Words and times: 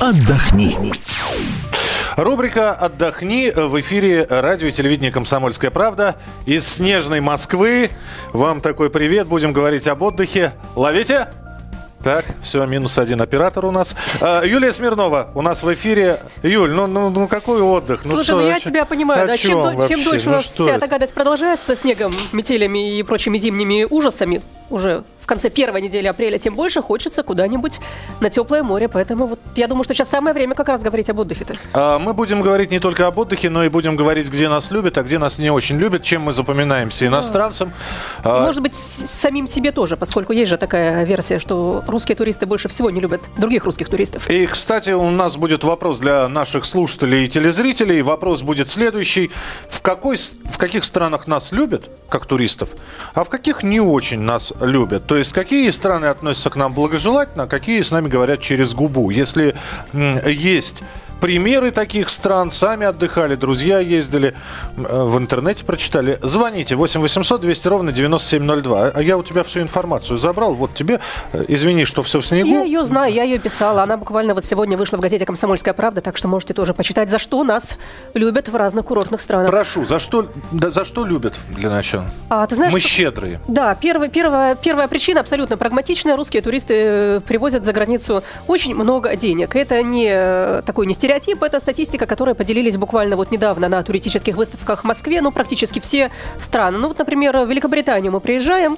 отдохни. 0.00 0.76
Рубрика 2.16 2.72
«Отдохни» 2.72 3.50
в 3.54 3.78
эфире 3.80 4.26
радио 4.28 4.68
и 4.68 4.72
телевидения 4.72 5.10
«Комсомольская 5.10 5.70
правда» 5.70 6.16
из 6.46 6.66
снежной 6.66 7.20
Москвы. 7.20 7.90
Вам 8.32 8.60
такой 8.62 8.88
привет. 8.90 9.26
Будем 9.26 9.52
говорить 9.52 9.86
об 9.86 10.02
отдыхе. 10.02 10.52
Ловите? 10.74 11.28
Так, 12.02 12.24
все, 12.42 12.64
минус 12.66 12.98
один 12.98 13.20
оператор 13.20 13.64
у 13.64 13.70
нас. 13.70 13.96
А, 14.20 14.44
Юлия 14.44 14.72
Смирнова 14.72 15.30
у 15.34 15.42
нас 15.42 15.62
в 15.62 15.74
эфире. 15.74 16.20
Юль, 16.42 16.72
ну, 16.72 16.86
ну, 16.86 17.10
ну 17.10 17.26
какой 17.26 17.60
отдых? 17.60 18.04
Ну, 18.04 18.12
Слушай, 18.12 18.24
что, 18.24 18.40
ну 18.40 18.46
я 18.46 18.60
тебя 18.60 18.84
понимаю, 18.84 19.26
да, 19.26 19.36
чем, 19.36 19.50
чем 19.50 19.62
до- 19.62 19.70
чем 19.70 19.78
вообще? 19.80 20.04
дольше 20.04 20.26
у 20.28 20.30
Ну, 20.30 20.36
нас 20.36 20.44
что 20.44 20.62
вся 20.64 20.72
это? 20.74 20.84
эта 20.84 20.86
гадость 20.88 21.14
продолжается 21.14 21.66
со 21.66 21.76
снегом, 21.76 22.14
метелями 22.32 22.96
и 22.98 23.02
прочими 23.02 23.36
зимними 23.38 23.84
ужасами, 23.90 24.40
уже 24.70 25.02
в 25.26 25.28
конце 25.28 25.50
первой 25.50 25.82
недели 25.82 26.06
апреля, 26.06 26.38
тем 26.38 26.54
больше 26.54 26.80
хочется 26.80 27.24
куда-нибудь 27.24 27.80
на 28.20 28.30
теплое 28.30 28.62
море. 28.62 28.86
Поэтому 28.88 29.26
вот 29.26 29.40
я 29.56 29.66
думаю, 29.66 29.82
что 29.82 29.92
сейчас 29.92 30.08
самое 30.08 30.32
время 30.32 30.54
как 30.54 30.68
раз 30.68 30.82
говорить 30.82 31.10
об 31.10 31.18
отдыхе-то. 31.18 31.56
А, 31.72 31.98
Мы 31.98 32.14
будем 32.14 32.42
говорить 32.42 32.70
не 32.70 32.78
только 32.78 33.08
об 33.08 33.18
отдыхе, 33.18 33.50
но 33.50 33.64
и 33.64 33.68
будем 33.68 33.96
говорить, 33.96 34.30
где 34.30 34.48
нас 34.48 34.70
любят, 34.70 34.96
а 34.98 35.02
где 35.02 35.18
нас 35.18 35.40
не 35.40 35.50
очень 35.50 35.78
любят, 35.78 36.04
чем 36.04 36.22
мы 36.22 36.32
запоминаемся 36.32 37.08
иностранцам. 37.08 37.72
А, 38.22 38.44
может 38.44 38.62
быть, 38.62 38.76
самим 38.76 39.48
себе 39.48 39.72
тоже, 39.72 39.96
поскольку 39.96 40.32
есть 40.32 40.48
же 40.48 40.58
такая 40.58 41.02
версия, 41.02 41.40
что 41.40 41.82
русские 41.88 42.14
туристы 42.14 42.46
больше 42.46 42.68
всего 42.68 42.90
не 42.90 43.00
любят 43.00 43.22
других 43.36 43.64
русских 43.64 43.88
туристов. 43.88 44.30
И, 44.30 44.46
кстати, 44.46 44.90
у 44.90 45.10
нас 45.10 45.36
будет 45.36 45.64
вопрос 45.64 45.98
для 45.98 46.28
наших 46.28 46.64
слушателей 46.64 47.24
и 47.24 47.28
телезрителей. 47.28 48.00
Вопрос 48.00 48.42
будет 48.42 48.68
следующий. 48.68 49.32
В, 49.68 49.82
какой, 49.82 50.18
в 50.18 50.56
каких 50.56 50.84
странах 50.84 51.26
нас 51.26 51.50
любят, 51.50 51.90
как 52.08 52.26
туристов, 52.26 52.68
а 53.12 53.24
в 53.24 53.28
каких 53.28 53.64
не 53.64 53.80
очень 53.80 54.20
нас 54.20 54.52
любят? 54.60 55.04
То 55.08 55.15
есть, 55.18 55.32
какие 55.32 55.70
страны 55.70 56.06
относятся 56.06 56.50
к 56.50 56.56
нам 56.56 56.72
благожелательно, 56.72 57.44
а 57.44 57.46
какие 57.46 57.82
с 57.82 57.90
нами 57.90 58.08
говорят 58.08 58.40
через 58.40 58.74
губу? 58.74 59.10
Если 59.10 59.56
есть 59.92 60.82
примеры 61.20 61.70
таких 61.70 62.08
стран, 62.08 62.50
сами 62.50 62.86
отдыхали, 62.86 63.34
друзья 63.34 63.78
ездили, 63.80 64.34
э, 64.76 65.02
в 65.02 65.18
интернете 65.18 65.64
прочитали, 65.64 66.18
звоните 66.22 66.76
8 66.76 67.00
800 67.00 67.40
200 67.40 67.68
ровно 67.68 67.92
9702. 67.92 68.90
А 68.94 69.02
я 69.02 69.16
у 69.16 69.22
тебя 69.22 69.42
всю 69.42 69.60
информацию 69.60 70.16
забрал. 70.16 70.54
Вот 70.54 70.74
тебе, 70.74 71.00
э, 71.32 71.44
извини, 71.48 71.84
что 71.84 72.02
все 72.02 72.20
в 72.20 72.26
снегу. 72.26 72.48
Я 72.48 72.62
ее 72.62 72.84
знаю, 72.84 73.12
я 73.12 73.22
ее 73.24 73.38
писала. 73.38 73.82
Она 73.82 73.96
буквально 73.96 74.34
вот 74.34 74.44
сегодня 74.44 74.76
вышла 74.76 74.96
в 74.96 75.00
газете 75.00 75.24
«Комсомольская 75.26 75.74
правда», 75.74 76.00
так 76.00 76.16
что 76.16 76.28
можете 76.28 76.54
тоже 76.54 76.74
почитать, 76.74 77.10
за 77.10 77.18
что 77.18 77.44
нас 77.44 77.76
любят 78.14 78.48
в 78.48 78.56
разных 78.56 78.84
курортных 78.86 79.20
странах. 79.20 79.50
Прошу, 79.50 79.84
за 79.84 79.98
что, 79.98 80.28
да, 80.52 80.70
за 80.70 80.84
что 80.84 81.04
любят 81.04 81.34
для 81.48 81.70
начала? 81.70 82.04
А 82.28 82.46
ты 82.46 82.54
знаешь, 82.54 82.72
Мы 82.72 82.80
что- 82.80 82.88
щедрые. 82.88 83.40
Да, 83.48 83.74
первая, 83.74 84.08
первая, 84.08 84.54
первая 84.54 84.88
причина 84.88 85.20
абсолютно 85.20 85.56
прагматичная. 85.56 86.16
Русские 86.16 86.42
туристы 86.42 86.74
э, 86.74 87.20
привозят 87.26 87.64
за 87.64 87.72
границу 87.72 88.22
очень 88.46 88.74
много 88.74 89.16
денег. 89.16 89.56
Это 89.56 89.82
не 89.82 90.62
такой 90.62 90.86
не 90.86 90.94
стереотип, 91.06 91.40
это 91.44 91.60
статистика, 91.60 92.04
которой 92.04 92.34
поделились 92.34 92.76
буквально 92.76 93.16
вот 93.16 93.30
недавно 93.30 93.68
на 93.68 93.80
туристических 93.84 94.36
выставках 94.36 94.82
в 94.82 94.84
Москве. 94.84 95.20
Ну, 95.20 95.30
практически 95.30 95.78
все 95.78 96.10
страны. 96.40 96.78
Ну, 96.78 96.88
вот, 96.88 96.98
например, 96.98 97.36
в 97.36 97.48
Великобританию 97.48 98.10
мы 98.10 98.18
приезжаем, 98.18 98.76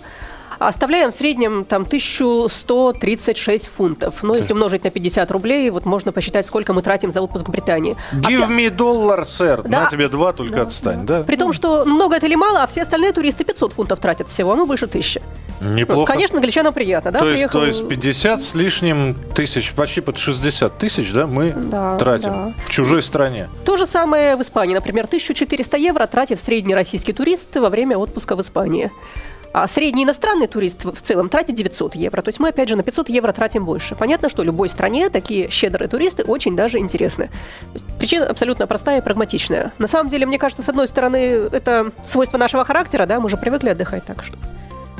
Оставляем 0.58 1.12
в 1.12 1.14
среднем 1.14 1.64
там 1.64 1.82
1136 1.82 3.66
фунтов. 3.68 4.22
Ну, 4.22 4.34
если 4.34 4.52
умножить 4.52 4.84
на 4.84 4.90
50 4.90 5.30
рублей, 5.30 5.70
вот 5.70 5.84
можно 5.86 6.12
посчитать, 6.12 6.46
сколько 6.46 6.72
мы 6.72 6.82
тратим 6.82 7.10
за 7.10 7.20
отпуск 7.22 7.48
в 7.48 7.50
Британии. 7.50 7.96
А 8.12 8.16
Give 8.16 8.46
вся- 8.46 8.48
me 8.48 8.70
dollar, 8.74 9.24
сэр. 9.24 9.62
Да. 9.62 9.82
На 9.82 9.86
тебе 9.88 10.08
два, 10.08 10.32
только 10.32 10.56
Да, 10.56 10.62
отстань, 10.62 11.06
да? 11.06 11.22
При 11.22 11.36
том, 11.36 11.52
что 11.52 11.84
много 11.84 12.16
это 12.16 12.26
или 12.26 12.34
мало, 12.34 12.62
а 12.62 12.66
все 12.66 12.82
остальные 12.82 13.12
туристы 13.12 13.44
500 13.44 13.72
фунтов 13.72 14.00
тратят 14.00 14.28
всего, 14.28 14.52
а 14.52 14.56
мы 14.56 14.66
больше 14.66 14.86
тысячи. 14.86 15.22
Неплохо. 15.60 16.12
Конечно, 16.12 16.36
англичанам 16.38 16.72
приятно, 16.72 17.10
да? 17.10 17.18
то, 17.20 17.26
есть, 17.28 17.42
приехал- 17.42 17.60
то 17.60 17.66
есть 17.66 17.88
50 17.88 18.42
с 18.42 18.54
лишним 18.54 19.14
тысяч, 19.34 19.72
почти 19.72 20.00
под 20.00 20.16
60 20.18 20.78
тысяч, 20.78 21.12
да, 21.12 21.26
мы 21.26 21.50
Да, 21.50 21.96
тратим 21.98 22.30
да. 22.30 22.52
в 22.64 22.70
чужой 22.70 23.02
стране. 23.02 23.48
То 23.64 23.76
же 23.76 23.86
самое 23.86 24.36
в 24.36 24.42
Испании. 24.42 24.74
Например, 24.74 25.06
1400 25.06 25.76
евро 25.76 26.06
тратит 26.06 26.40
средний 26.44 26.74
российский 26.74 27.12
турист 27.12 27.56
во 27.56 27.70
время 27.70 27.96
отпуска 27.98 28.36
в 28.36 28.40
Испании. 28.40 28.90
А 29.60 29.66
средний 29.66 30.04
иностранный 30.04 30.46
турист 30.46 30.84
в 30.84 31.02
целом 31.02 31.28
тратит 31.28 31.56
900 31.56 31.96
евро. 31.96 32.22
То 32.22 32.28
есть 32.28 32.38
мы, 32.38 32.50
опять 32.50 32.68
же, 32.68 32.76
на 32.76 32.84
500 32.84 33.08
евро 33.08 33.32
тратим 33.32 33.64
больше. 33.64 33.96
Понятно, 33.96 34.28
что 34.28 34.44
любой 34.44 34.68
стране 34.68 35.10
такие 35.10 35.50
щедрые 35.50 35.88
туристы 35.88 36.22
очень 36.22 36.54
даже 36.54 36.78
интересны. 36.78 37.28
Причина 37.98 38.26
абсолютно 38.26 38.68
простая 38.68 39.00
и 39.00 39.02
прагматичная. 39.02 39.72
На 39.78 39.88
самом 39.88 40.10
деле, 40.10 40.26
мне 40.26 40.38
кажется, 40.38 40.62
с 40.62 40.68
одной 40.68 40.86
стороны, 40.86 41.16
это 41.50 41.90
свойство 42.04 42.38
нашего 42.38 42.64
характера, 42.64 43.04
да, 43.04 43.18
мы 43.18 43.28
же 43.28 43.36
привыкли 43.36 43.70
отдыхать 43.70 44.04
так 44.04 44.22
что. 44.22 44.36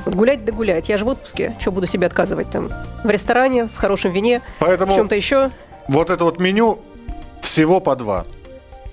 Вот 0.04 0.16
гулять 0.16 0.44
да 0.44 0.50
гулять. 0.50 0.88
Я 0.88 0.98
же 0.98 1.04
в 1.04 1.08
отпуске. 1.08 1.56
Что 1.60 1.70
буду 1.70 1.86
себе 1.86 2.08
отказывать 2.08 2.50
там? 2.50 2.70
В 3.04 3.10
ресторане, 3.10 3.66
в 3.66 3.76
хорошем 3.76 4.10
вине, 4.10 4.42
Поэтому 4.58 4.92
в 4.92 4.96
чем-то 4.96 5.14
еще. 5.14 5.52
вот 5.86 6.10
это 6.10 6.24
вот 6.24 6.40
меню 6.40 6.80
всего 7.42 7.78
по 7.78 7.94
два. 7.94 8.24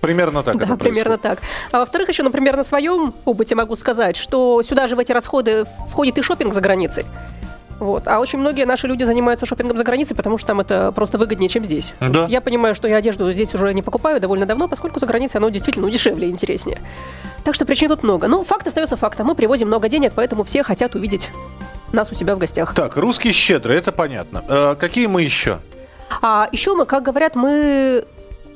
Примерно 0.05 0.43
так 0.43 0.57
Да, 0.67 0.75
примерно 0.75 1.17
так. 1.17 1.41
А 1.71 1.79
во-вторых, 1.79 2.09
еще, 2.09 2.23
например, 2.23 2.55
на 2.55 2.63
своем 2.63 3.13
опыте 3.25 3.55
могу 3.55 3.75
сказать, 3.75 4.15
что 4.15 4.61
сюда 4.63 4.87
же 4.87 4.95
в 4.95 4.99
эти 4.99 5.11
расходы 5.11 5.65
входит 5.89 6.17
и 6.17 6.21
шопинг 6.21 6.53
за 6.53 6.61
границей. 6.61 7.05
Вот. 7.79 8.07
А 8.07 8.19
очень 8.19 8.39
многие 8.39 8.65
наши 8.65 8.87
люди 8.87 9.03
занимаются 9.03 9.45
шопингом 9.45 9.77
за 9.77 9.83
границей, 9.83 10.15
потому 10.15 10.37
что 10.37 10.47
там 10.47 10.61
это 10.61 10.91
просто 10.93 11.17
выгоднее, 11.17 11.49
чем 11.49 11.65
здесь. 11.65 11.93
Да. 11.99 12.21
Вот 12.21 12.29
Я 12.29 12.39
понимаю, 12.39 12.73
что 12.73 12.87
я 12.87 12.97
одежду 12.97 13.31
здесь 13.33 13.53
уже 13.53 13.73
не 13.73 13.81
покупаю 13.81 14.21
довольно 14.21 14.45
давно, 14.45 14.67
поскольку 14.67 14.99
за 14.99 15.05
границей 15.05 15.39
оно 15.39 15.49
действительно 15.49 15.87
ну, 15.87 15.91
дешевле 15.91 16.27
и 16.27 16.31
интереснее. 16.31 16.81
Так 17.43 17.53
что 17.53 17.65
причин 17.65 17.89
тут 17.89 18.03
много. 18.03 18.27
Ну, 18.27 18.43
факт 18.43 18.65
остается 18.67 18.95
фактом. 18.95 19.27
Мы 19.27 19.35
привозим 19.35 19.67
много 19.67 19.89
денег, 19.89 20.13
поэтому 20.15 20.43
все 20.43 20.63
хотят 20.63 20.95
увидеть 20.95 21.31
нас 21.91 22.11
у 22.11 22.15
себя 22.15 22.35
в 22.35 22.39
гостях. 22.39 22.73
Так, 22.73 22.95
русские 22.95 23.33
щедрые, 23.33 23.79
это 23.79 23.91
понятно. 23.91 24.43
Э, 24.47 24.75
какие 24.79 25.07
мы 25.07 25.23
еще? 25.23 25.59
А 26.21 26.47
еще 26.51 26.75
мы, 26.75 26.85
как 26.85 27.03
говорят, 27.03 27.35
мы 27.35 28.05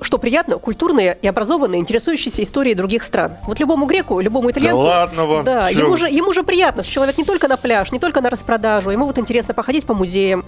что 0.02 0.18
приятно, 0.18 0.58
культурные 0.58 1.18
и 1.22 1.28
образованные, 1.28 1.82
интересующиеся 1.82 2.44
историей 2.44 2.76
других 2.76 3.04
стран. 3.04 3.34
Вот 3.46 3.60
любому 3.60 3.86
греку, 3.86 4.20
любому 4.20 4.52
итальянцу... 4.52 4.80
ладно 4.84 5.26
вам, 5.26 5.44
Да, 5.44 5.72
чё 5.72 5.80
ему 5.80 5.98
же, 5.98 6.08
ему 6.10 6.34
же 6.34 6.44
приятно, 6.44 6.84
что 6.84 6.92
человек 6.94 7.18
не 7.18 7.26
только 7.26 7.48
на 7.48 7.58
пляж, 7.58 7.92
не 7.92 8.00
только 8.00 8.22
на 8.22 8.30
распродажу, 8.30 8.92
ему 8.92 9.06
вот 9.06 9.18
интересно 9.18 9.54
походить 9.54 9.86
по 9.86 9.94
музеям, 9.94 10.46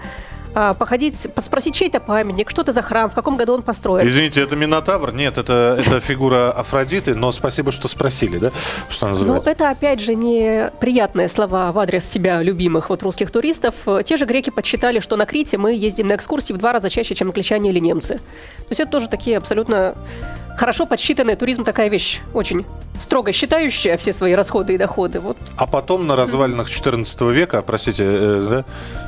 а, 0.54 0.74
походить, 0.74 1.16
спросить, 1.18 1.76
чей 1.76 1.88
это 1.88 2.02
памятник, 2.02 2.50
что 2.50 2.62
это 2.62 2.74
за 2.74 2.82
храм, 2.82 3.10
в 3.10 3.14
каком 3.14 3.38
году 3.38 3.54
он 3.54 3.62
построен. 3.62 4.06
Извините, 4.06 4.42
это 4.42 4.58
Минотавр? 4.58 5.14
Нет, 5.14 5.38
это, 5.38 5.80
это 5.80 6.02
фигура 6.02 6.52
Афродиты, 6.52 7.16
но 7.16 7.32
спасибо, 7.32 7.72
что 7.72 7.88
спросили, 7.88 8.38
да? 8.38 8.52
Что 8.90 9.06
Ну, 9.06 9.10
называется? 9.12 9.50
это 9.50 9.70
опять 9.70 10.02
же 10.02 10.14
не 10.14 10.70
приятные 10.82 11.30
слова 11.30 11.72
в 11.72 11.80
адрес 11.80 12.04
себя 12.04 12.42
любимых 12.42 12.90
вот 12.90 13.02
русских 13.04 13.32
туристов. 13.32 13.76
Те 14.06 14.18
же 14.18 14.26
греки 14.26 14.50
подсчитали, 14.50 15.00
что 15.00 15.16
на 15.16 15.26
Крите 15.26 15.58
мы 15.58 15.74
ездим 15.74 16.10
на 16.10 16.16
экскурсии 16.16 16.52
в 16.52 16.58
два 16.58 16.74
раза 16.74 16.90
чаще, 16.90 17.16
чем 17.16 17.30
англичане 17.30 17.70
или 17.70 17.80
немцы. 17.80 18.16
То 18.16 18.66
есть 18.72 18.82
это 18.82 18.92
тоже 18.92 19.08
такие 19.08 19.40
абсолютно 19.42 19.96
хорошо 20.58 20.86
подсчитанные. 20.86 21.36
Туризм 21.36 21.64
такая 21.64 21.90
вещь 21.90 22.22
очень 22.34 22.66
строго 23.00 23.32
считающая 23.32 23.98
все 23.98 24.14
свои 24.14 24.34
расходы 24.36 24.76
и 24.76 24.78
доходы. 24.78 25.20
Вот 25.20 25.38
А 25.58 25.66
потом 25.66 26.06
на 26.06 26.16
развалинах 26.16 26.70
14 26.70 27.22
века, 27.32 27.64
простите, 27.64 28.04
э, 28.06 28.48
да? 28.50 28.66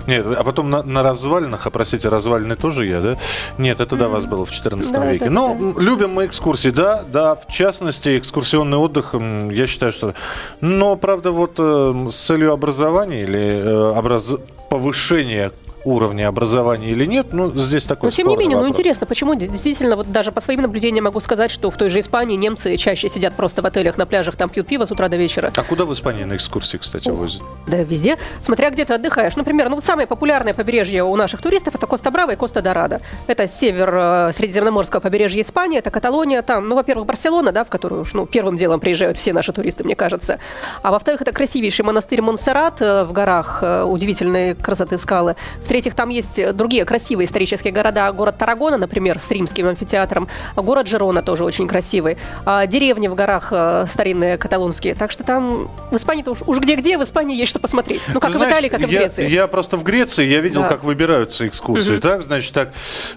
Нет, 0.07 0.25
а 0.25 0.43
потом 0.43 0.69
на, 0.71 0.81
на 0.81 1.03
развалинах, 1.03 1.67
а, 1.67 1.69
простите, 1.69 2.09
развалины 2.09 2.55
тоже 2.55 2.87
я, 2.87 3.01
да? 3.01 3.17
Нет, 3.59 3.79
это 3.81 3.95
до 3.95 4.09
вас 4.09 4.25
было 4.25 4.45
в 4.45 4.51
14 4.51 4.91
Да, 4.93 5.05
веке. 5.05 5.25
это- 5.25 5.33
Ну, 5.33 5.53
м, 5.53 5.79
любим 5.79 6.09
мы 6.11 6.25
экскурсии, 6.25 6.69
да, 6.69 7.03
да, 7.07 7.35
в 7.35 7.45
частности, 7.47 8.17
экскурсионный 8.17 8.77
отдых, 8.77 9.13
я 9.51 9.67
считаю, 9.67 9.91
что... 9.91 10.15
Но, 10.61 10.95
правда, 10.95 11.29
вот 11.31 11.55
э, 11.59 12.07
с 12.09 12.15
целью 12.19 12.51
образования 12.53 13.21
или 13.23 13.39
э, 13.39 13.93
образ- 13.99 14.39
повышения 14.71 15.51
уровня 15.85 16.27
образования 16.27 16.89
или 16.89 17.05
нет, 17.05 17.33
ну, 17.33 17.49
здесь 17.51 17.85
такой 17.85 18.07
Но 18.07 18.11
тем 18.11 18.27
не 18.27 18.37
менее, 18.37 18.57
ну 18.57 18.63
вопрос. 18.63 18.77
интересно, 18.77 19.05
почему 19.07 19.35
действительно, 19.35 19.95
вот 19.95 20.11
даже 20.11 20.31
по 20.31 20.41
своим 20.41 20.61
наблюдениям 20.61 21.05
могу 21.05 21.19
сказать, 21.19 21.51
что 21.51 21.69
в 21.69 21.77
той 21.77 21.89
же 21.89 21.99
Испании 21.99 22.35
немцы 22.35 22.77
чаще 22.77 23.09
сидят 23.09 23.33
просто 23.33 23.61
в 23.61 23.65
отелях 23.65 23.97
на 23.97 24.05
пляжах, 24.05 24.35
там 24.35 24.49
пьют 24.49 24.67
пиво 24.67 24.85
с 24.85 24.91
утра 24.91 25.09
до 25.09 25.17
вечера. 25.17 25.51
А 25.55 25.63
куда 25.63 25.85
в 25.85 25.93
Испании 25.93 26.23
на 26.23 26.35
экскурсии, 26.35 26.77
кстати, 26.77 27.09
возят? 27.09 27.41
Да, 27.67 27.77
везде. 27.77 28.17
Смотря 28.41 28.69
где 28.69 28.85
ты 28.85 28.93
отдыхаешь. 28.93 29.35
Например, 29.35 29.69
ну 29.69 29.75
вот 29.75 29.83
самое 29.83 30.07
популярное 30.07 30.53
побережье 30.53 31.03
у 31.03 31.15
наших 31.15 31.41
туристов 31.41 31.75
это 31.75 31.87
Коста-Брава 31.87 32.31
и 32.31 32.35
Коста-Дорадо. 32.35 33.01
Это 33.27 33.47
север 33.47 33.93
э, 33.93 34.33
Средиземноморского 34.33 34.99
побережья 34.99 35.41
Испании, 35.41 35.79
это 35.79 35.91
Каталония, 35.91 36.41
там, 36.41 36.67
ну, 36.67 36.75
во-первых, 36.75 37.05
Барселона, 37.05 37.51
да, 37.51 37.63
в 37.63 37.69
которую 37.69 38.01
уж, 38.01 38.13
ну, 38.13 38.25
первым 38.25 38.57
делом 38.57 38.79
приезжают 38.79 39.17
все 39.17 39.33
наши 39.33 39.51
туристы, 39.53 39.83
мне 39.83 39.95
кажется. 39.95 40.39
А 40.81 40.91
во-вторых, 40.91 41.21
это 41.21 41.31
красивейший 41.31 41.85
монастырь 41.85 42.21
Монсеррат 42.21 42.81
э, 42.81 43.03
в 43.03 43.11
горах, 43.11 43.59
э, 43.61 43.83
удивительной 43.83 44.55
красоты 44.55 44.97
скалы. 44.97 45.35
В-третьих, 45.73 45.95
там 45.95 46.09
есть 46.09 46.39
другие 46.55 46.85
красивые 46.85 47.25
исторические 47.25 47.73
города. 47.73 48.11
Город 48.11 48.37
Тарагона, 48.37 48.77
например, 48.77 49.17
с 49.17 49.31
римским 49.31 49.67
амфитеатром. 49.67 50.27
Город 50.55 50.85
Жерона 50.87 51.23
тоже 51.23 51.43
очень 51.43 51.67
красивый. 51.67 52.19
А 52.45 52.67
деревни 52.67 53.07
в 53.07 53.15
горах 53.15 53.47
э, 53.49 53.87
старинные 53.89 54.37
каталонские. 54.37 54.93
Так 54.93 55.09
что 55.09 55.23
там 55.23 55.71
в 55.89 55.95
Испании-то 55.95 56.29
уж, 56.29 56.43
уж 56.45 56.59
где-где, 56.59 56.99
в 56.99 57.01
Испании 57.01 57.35
есть 57.35 57.49
что 57.49 57.59
посмотреть. 57.59 58.03
Ну, 58.13 58.19
как 58.19 58.29
и 58.29 58.33
в 58.33 58.37
Италии, 58.37 58.69
знаешь, 58.69 58.71
как 58.71 58.81
и 58.81 58.85
в 58.85 58.89
я, 58.91 58.99
Греции. 58.99 59.27
Я 59.27 59.47
просто 59.47 59.77
в 59.77 59.83
Греции, 59.83 60.27
я 60.27 60.41
видел, 60.41 60.61
Да. 60.61 60.67
как 60.69 60.83
выбираются 60.83 61.47
экскурсии. 61.47 61.97
Так, 61.97 62.21
значит, 62.21 62.53
так. 62.53 62.69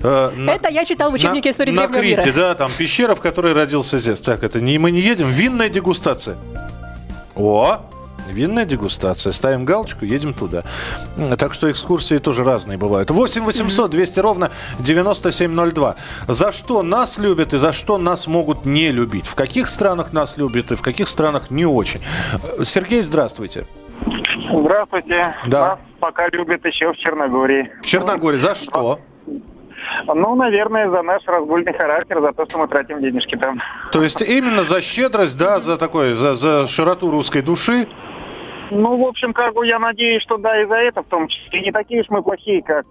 э, 0.02 0.30
на- 0.34 0.52
Это 0.52 0.70
я 0.70 0.86
читал 0.86 1.10
в 1.10 1.14
учебнике 1.14 1.50
на- 1.50 1.52
истории 1.52 1.72
На 1.72 1.88
древнего 1.88 2.00
Крите, 2.00 2.26
мира. 2.32 2.36
да, 2.48 2.54
там 2.54 2.70
пещера, 2.78 3.14
в 3.14 3.20
которой 3.20 3.52
родился 3.52 3.98
Зевс. 3.98 4.22
Так, 4.22 4.42
это 4.42 4.62
не 4.62 4.78
мы 4.78 4.92
не 4.92 5.00
едем. 5.02 5.28
Винная 5.28 5.68
дегустация. 5.68 6.38
О, 7.34 7.82
Винная 8.28 8.64
дегустация. 8.64 9.32
Ставим 9.32 9.64
галочку, 9.64 10.04
едем 10.04 10.34
туда. 10.34 10.64
Так 11.38 11.54
что 11.54 11.70
экскурсии 11.70 12.18
тоже 12.18 12.44
разные 12.44 12.78
бывают. 12.78 13.10
8 13.10 13.44
800 13.44 13.90
200 13.90 14.20
ровно 14.20 14.50
9702. 14.78 15.96
За 16.28 16.52
что 16.52 16.82
нас 16.82 17.18
любят 17.18 17.54
и 17.54 17.58
за 17.58 17.72
что 17.72 17.98
нас 17.98 18.26
могут 18.26 18.64
не 18.64 18.90
любить? 18.90 19.26
В 19.26 19.34
каких 19.34 19.68
странах 19.68 20.12
нас 20.12 20.36
любят 20.36 20.72
и 20.72 20.74
в 20.74 20.82
каких 20.82 21.08
странах 21.08 21.50
не 21.50 21.66
очень? 21.66 22.00
Сергей, 22.64 23.02
здравствуйте. 23.02 23.66
Здравствуйте. 24.52 25.34
Да. 25.46 25.68
Нас 25.68 25.78
пока 26.00 26.28
любят 26.28 26.64
еще 26.64 26.92
в 26.92 26.96
Черногории. 26.96 27.72
В 27.82 27.86
Черногории 27.86 28.38
за 28.38 28.54
что? 28.54 29.00
Ну, 30.06 30.34
наверное, 30.34 30.90
за 30.90 31.02
наш 31.02 31.22
разгульный 31.26 31.72
характер, 31.72 32.20
за 32.20 32.32
то, 32.32 32.44
что 32.46 32.58
мы 32.58 32.68
тратим 32.68 33.00
денежки 33.00 33.36
там. 33.36 33.60
То 33.92 34.02
есть 34.02 34.20
именно 34.20 34.64
за 34.64 34.80
щедрость, 34.80 35.38
да, 35.38 35.60
за 35.60 35.76
такой, 35.76 36.14
за, 36.14 36.34
за 36.34 36.66
широту 36.66 37.10
русской 37.10 37.42
души. 37.42 37.86
Ну, 38.70 38.96
в 39.04 39.06
общем, 39.06 39.32
как 39.32 39.54
бы 39.54 39.66
я 39.66 39.78
надеюсь, 39.78 40.22
что 40.22 40.36
да, 40.38 40.60
и 40.60 40.66
за 40.66 40.74
это 40.76 41.02
в 41.02 41.06
том 41.06 41.28
числе. 41.28 41.60
Не 41.62 41.72
такие 41.72 42.00
уж 42.02 42.06
мы 42.08 42.22
плохие, 42.22 42.62
как 42.62 42.84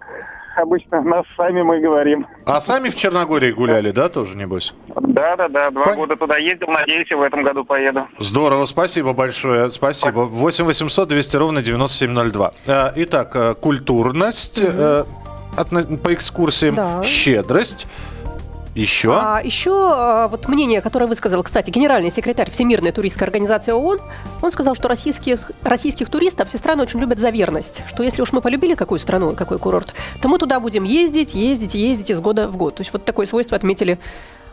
обычно 0.56 1.02
нас 1.02 1.24
сами 1.36 1.60
мы 1.62 1.80
говорим. 1.80 2.26
А 2.46 2.60
сами 2.60 2.88
в 2.88 2.96
Черногории 2.96 3.52
гуляли, 3.52 3.90
да, 3.90 4.08
тоже, 4.08 4.36
небось? 4.38 4.74
Да-да-да, 4.88 5.70
два 5.70 5.84
Пон- 5.84 5.96
года 5.96 6.16
туда 6.16 6.38
ездил, 6.38 6.68
надеюсь, 6.68 7.10
и 7.10 7.14
в 7.14 7.20
этом 7.22 7.42
году 7.42 7.64
поеду. 7.64 8.08
Здорово, 8.18 8.64
спасибо 8.64 9.12
большое, 9.12 9.70
спасибо. 9.70 10.20
8 10.20 10.64
800 10.64 11.08
200 11.08 11.36
ровно 11.36 11.62
9702. 11.62 12.52
Э, 12.66 12.88
Итак, 12.96 13.32
э, 13.34 13.54
культурность 13.54 14.62
отно- 15.56 15.98
по 15.98 16.12
экскурсиям, 16.14 16.74
Да. 16.74 17.02
щедрость, 17.02 17.86
еще... 18.76 19.12
А 19.14 19.40
еще 19.42 19.72
а, 19.72 20.28
вот 20.28 20.48
мнение, 20.48 20.80
которое 20.80 21.06
высказал, 21.06 21.42
кстати, 21.42 21.70
генеральный 21.70 22.10
секретарь 22.10 22.50
Всемирной 22.50 22.92
туристской 22.92 23.26
организации 23.26 23.72
ООН, 23.72 24.00
он 24.42 24.50
сказал, 24.50 24.74
что 24.74 24.88
российских, 24.88 25.50
российских 25.62 26.10
туристов 26.10 26.48
все 26.48 26.58
страны 26.58 26.82
очень 26.82 27.00
любят 27.00 27.18
за 27.18 27.30
верность, 27.30 27.82
что 27.86 28.02
если 28.02 28.22
уж 28.22 28.32
мы 28.32 28.40
полюбили 28.40 28.74
какую 28.74 28.98
страну, 28.98 29.34
какой 29.34 29.58
курорт, 29.58 29.94
то 30.20 30.28
мы 30.28 30.38
туда 30.38 30.60
будем 30.60 30.84
ездить, 30.84 31.34
ездить, 31.34 31.74
ездить 31.74 32.10
из 32.10 32.20
года 32.20 32.48
в 32.48 32.56
год. 32.56 32.76
То 32.76 32.82
есть 32.82 32.92
вот 32.92 33.04
такое 33.04 33.26
свойство 33.26 33.56
отметили 33.56 33.98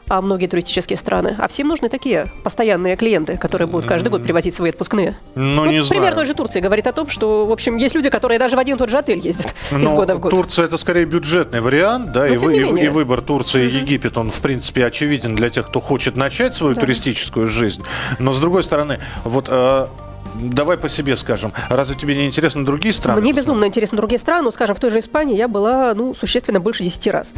а, 0.10 0.22
многие 0.22 0.48
туристические 0.48 0.98
страны. 0.98 1.36
А 1.40 1.48
всем 1.48 1.68
нужны 1.68 1.90
такие 1.90 2.28
постоянные 2.44 2.96
клиенты, 2.96 3.38
которые 3.38 3.68
будут 3.68 3.86
каждый 3.88 4.10
год 4.10 4.24
привозить 4.24 4.54
свои 4.54 4.70
отпускные. 4.72 5.18
Ну, 5.36 5.66
не 5.66 5.82
пример 5.82 5.84
знаю. 5.84 6.16
той 6.16 6.26
же 6.26 6.34
Турции 6.34 6.60
говорит 6.60 6.88
о 6.88 6.94
том, 6.94 7.10
что, 7.10 7.46
в 7.46 7.52
общем, 7.52 7.78
есть 7.78 7.96
люди, 7.96 8.10
которые 8.10 8.40
даже 8.40 8.56
в 8.56 8.60
один 8.60 8.76
и 8.76 8.80
тот 8.80 8.90
же 8.90 8.98
отель 8.98 9.20
ездят 9.20 9.54
из 9.72 9.78
Но 9.78 9.96
года 9.96 10.16
в 10.16 10.20
год. 10.20 10.32
Ну, 10.32 10.42
Турция 10.42 10.66
это 10.66 10.78
скорее 10.78 11.06
бюджетный 11.06 11.62
вариант, 11.62 12.12
да, 12.12 12.22
Но 12.22 12.34
и, 12.34 12.38
вы- 12.38 12.90
выбор 12.90 13.22
Турции 13.22 13.66
и 13.66 13.76
Египет, 13.80 14.18
он 14.18 14.30
в 14.30 14.40
принципе 14.40 14.86
очевиден 14.86 15.36
для 15.36 15.50
тех, 15.50 15.68
кто 15.68 15.80
хочет 15.80 16.16
начать 16.16 16.54
свою 16.54 16.76
туристическую 16.76 17.48
жизнь. 17.48 17.84
Но 18.20 18.34
с 18.34 18.40
другой 18.40 18.64
стороны, 18.64 19.00
вот 19.24 19.48
э, 19.50 19.88
давай 20.36 20.78
по 20.78 20.90
себе 20.90 21.16
скажем, 21.16 21.54
разве 21.70 21.96
тебе 21.96 22.16
не 22.16 22.28
интересны 22.28 22.64
другие 22.64 22.94
страны? 22.94 23.22
Мне 23.22 23.34
безумно 23.34 23.66
интересны 23.66 23.98
другие 23.98 24.20
страны. 24.20 24.44
Ну, 24.44 24.52
скажем, 24.52 24.76
в 24.76 24.80
той 24.80 24.90
же 24.92 25.00
Испании 25.00 25.36
я 25.36 25.48
была, 25.48 25.94
ну, 25.94 26.14
существенно 26.14 26.60
больше 26.60 26.84
10 26.84 27.08
раз. 27.08 27.34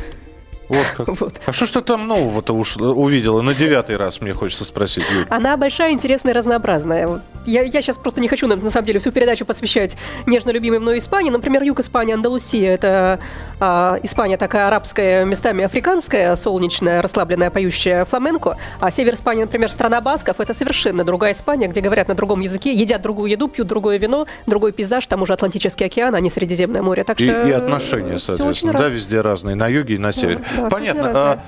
Вот 0.70 0.86
как. 0.98 1.08
Вот. 1.20 1.42
А 1.46 1.52
что 1.54 1.66
ж 1.66 1.70
ты 1.72 1.82
там 1.82 2.08
нового-то 2.08 2.54
уж 2.54 2.78
увидела? 2.78 3.42
На 3.42 3.54
девятый 3.54 3.96
раз 3.98 4.22
мне 4.22 4.34
хочется 4.34 4.66
спросить, 4.66 5.06
Юль. 5.14 5.26
Она 5.30 5.56
большая, 5.58 5.92
интересная, 5.92 6.34
разнообразная. 6.34 7.22
Я, 7.46 7.62
я 7.62 7.82
сейчас 7.82 7.98
просто 7.98 8.22
не 8.22 8.28
хочу, 8.28 8.48
на, 8.48 8.56
на 8.56 8.70
самом 8.70 8.88
деле, 8.88 9.00
всю 9.00 9.12
передачу 9.12 9.46
посвящать 9.46 9.96
нежно 10.26 10.52
любимой 10.52 10.80
мной 10.80 10.98
Испании. 10.98 11.30
Например, 11.30 11.62
юг 11.64 11.80
Испании, 11.80 12.14
Андалусия. 12.14 12.74
Это 12.74 13.20
а, 13.60 14.00
Испания 14.04 14.38
такая 14.38 14.68
арабская, 14.68 15.26
местами 15.26 15.64
африканская, 15.64 16.36
солнечная, 16.36 17.02
расслабленная, 17.02 17.50
поющая 17.52 18.04
фламенко. 18.06 18.58
А 18.80 18.92
север 18.92 19.14
Испании, 19.14 19.44
например, 19.44 19.70
страна 19.70 20.02
басков. 20.02 20.40
Это 20.40 20.54
совершенно 20.54 21.04
другая 21.04 21.34
Испания, 21.34 21.68
где 21.68 21.82
говорят 21.82 22.08
на 22.08 22.16
другом 22.16 22.42
языке, 22.42 22.74
едят 22.74 23.02
другую 23.02 23.30
еду, 23.32 23.48
пьют 23.48 23.68
другое 23.68 23.98
вино, 23.98 24.26
другой 24.48 24.72
пейзаж, 24.72 25.06
там 25.08 25.22
уже 25.22 25.34
Атлантический 25.34 25.86
океан, 25.86 26.16
а 26.16 26.20
не 26.20 26.30
Средиземное 26.30 26.82
море. 26.82 27.04
Так 27.04 27.20
И, 27.22 27.26
что 27.28 27.48
и 27.48 27.52
отношения, 27.52 28.18
всё 28.18 28.34
очень 28.34 28.38
соответственно, 28.38 28.74
да, 28.74 28.80
разное. 28.80 28.96
везде 28.96 29.22
разные, 29.22 29.56
на 29.56 29.68
юге 29.68 29.96
и 29.96 29.98
на 29.98 30.12
севере. 30.12 30.40
да, 30.55 30.55
Понятно. 30.70 31.02
очень 31.02 31.02
разное. 31.02 31.40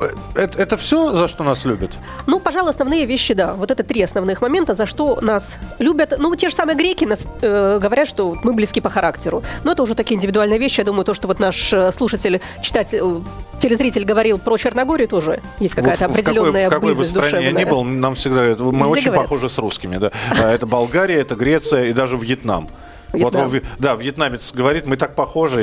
А, 0.00 0.04
э, 0.36 0.42
это, 0.42 0.58
это 0.62 0.76
все, 0.76 1.12
за 1.12 1.28
что 1.28 1.44
нас 1.44 1.64
любят? 1.64 1.90
Ну, 2.26 2.40
пожалуй, 2.40 2.70
основные 2.70 3.06
вещи, 3.06 3.34
да. 3.34 3.54
Вот 3.54 3.70
это 3.70 3.82
три 3.84 4.02
основных 4.02 4.40
момента, 4.42 4.74
за 4.74 4.86
что 4.86 5.20
нас 5.20 5.56
любят. 5.78 6.14
Ну, 6.18 6.34
те 6.36 6.48
же 6.48 6.54
самые 6.54 6.76
греки 6.76 7.04
нас 7.04 7.20
э, 7.40 7.78
говорят, 7.80 8.08
что 8.08 8.36
мы 8.42 8.52
близки 8.52 8.80
по 8.80 8.90
характеру. 8.90 9.42
Но 9.64 9.72
это 9.72 9.82
уже 9.82 9.94
такие 9.94 10.16
индивидуальные 10.16 10.58
вещи. 10.58 10.80
Я 10.80 10.84
думаю, 10.84 11.04
то, 11.04 11.14
что 11.14 11.28
вот 11.28 11.38
наш 11.38 11.72
э, 11.72 11.92
слушатель, 11.92 12.40
читатель, 12.62 12.98
э, 13.00 13.20
телезритель 13.58 14.04
говорил 14.04 14.38
про 14.38 14.56
Черногорию, 14.56 15.08
тоже 15.08 15.40
есть 15.60 15.74
какая-то 15.74 16.08
Вот 16.08 16.14
в 16.16 16.18
какой, 16.18 16.32
определенная 16.32 16.68
в 16.68 16.72
какой 16.72 16.94
бы 16.94 17.04
стране 17.04 17.30
я 17.44 17.50
ни 17.50 17.64
душевная. 17.64 17.66
был, 17.66 17.84
нам 17.84 18.14
всегда 18.14 18.36
говорят, 18.38 18.60
мы 18.60 18.72
Везде 18.72 18.84
очень 18.84 19.04
говорят. 19.04 19.24
похожи 19.24 19.48
с 19.48 19.58
русскими. 19.58 19.96
Да. 19.96 20.10
А 20.38 20.50
Это 20.52 20.66
Болгария, 20.66 21.20
это 21.20 21.34
Греция 21.34 21.84
и 21.86 21.92
даже 21.92 22.16
Вьетнам. 22.16 22.68
Вот 23.12 23.34
да, 23.78 23.94
вьетнамец 23.94 24.52
говорит, 24.54 24.86
мы 24.86 24.96
так 24.96 25.14
похожи, 25.14 25.60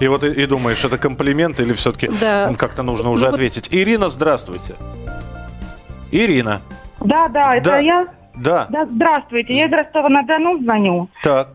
и, 0.00 0.04
и 0.04 0.08
вот 0.08 0.24
и, 0.24 0.28
и 0.42 0.46
думаешь, 0.46 0.84
это 0.84 0.98
комплимент 0.98 1.58
или 1.60 1.72
все-таки 1.72 2.08
Да. 2.20 2.52
как-то 2.58 2.82
нужно 2.82 3.10
уже 3.10 3.26
Ну 3.28 3.32
ответить. 3.34 3.68
Ирина, 3.72 4.08
здравствуйте. 4.08 4.74
Ирина, 6.10 6.60
Да, 7.00 7.28
да, 7.28 7.56
это 7.56 7.70
Да. 7.70 7.78
я. 7.78 8.06
да, 8.34 8.66
Да, 8.70 8.86
здравствуйте, 8.86 9.54
я 9.54 9.64
из 9.66 9.72
Ростова-на-Дону 9.72 10.58
звоню. 10.62 11.08
так, 11.22 11.48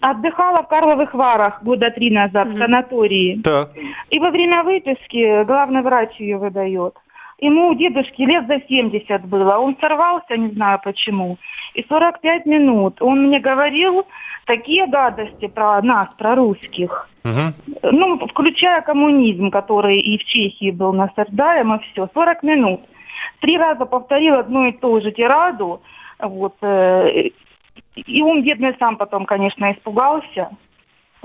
Отдыхала 0.00 0.62
в 0.62 0.68
Карловых 0.68 1.14
Варах 1.14 1.62
года 1.62 1.90
три 1.90 2.10
назад 2.10 2.48
в 2.48 2.58
санатории. 2.58 3.40
так. 3.42 3.70
И 4.10 4.18
во 4.18 4.30
время 4.30 4.62
выписки 4.62 5.44
главный 5.44 5.80
врач 5.80 6.10
ее 6.18 6.36
выдает. 6.36 6.94
Ему 7.38 7.74
дедушке 7.74 8.26
лет 8.26 8.46
за 8.46 8.60
70 8.68 9.24
было. 9.24 9.56
Он 9.56 9.76
сорвался, 9.80 10.36
не 10.36 10.50
знаю 10.52 10.78
почему. 10.84 11.38
И 11.74 11.84
45 11.88 12.44
минут 12.46 13.00
он 13.00 13.26
мне 13.28 13.40
говорил 13.40 14.06
такие 14.44 14.86
гадости 14.86 15.48
про 15.48 15.80
нас, 15.82 16.06
про 16.18 16.34
русских. 16.34 17.08
Мгм. 17.24 17.54
Ну, 17.82 18.26
включая 18.28 18.82
коммунизм, 18.82 19.50
который 19.50 19.98
и 19.98 20.18
в 20.18 20.24
Чехии 20.24 20.70
был 20.70 20.92
насаждаем, 20.92 21.74
и 21.74 21.78
все. 21.84 22.08
40 22.12 22.42
минут. 22.42 22.80
Три 23.40 23.56
раза 23.56 23.86
повторил 23.86 24.34
одну 24.34 24.66
и 24.66 24.72
ту 24.72 25.00
же 25.00 25.12
тираду. 25.12 25.80
Вот, 26.18 26.54
э, 26.62 27.30
и 27.96 28.22
он, 28.22 28.42
бедный, 28.42 28.74
сам 28.78 28.96
потом, 28.96 29.24
конечно, 29.24 29.72
испугался. 29.72 30.50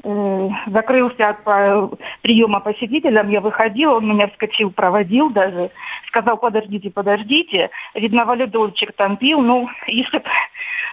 Э, 0.03 0.49
Закрылся 0.67 1.29
от 1.29 1.43
по- 1.43 1.91
приема 2.21 2.59
посетителям, 2.61 3.29
я 3.29 3.41
выходила, 3.41 3.95
он 3.97 4.07
меня 4.07 4.27
вскочил, 4.27 4.71
проводил 4.71 5.29
даже, 5.29 5.71
сказал, 6.07 6.37
подождите, 6.37 6.89
подождите, 6.89 7.69
видно, 7.93 8.25
валидольчик 8.25 8.93
там 8.93 9.17
пил, 9.17 9.41
ну, 9.41 9.69
если 9.87 10.23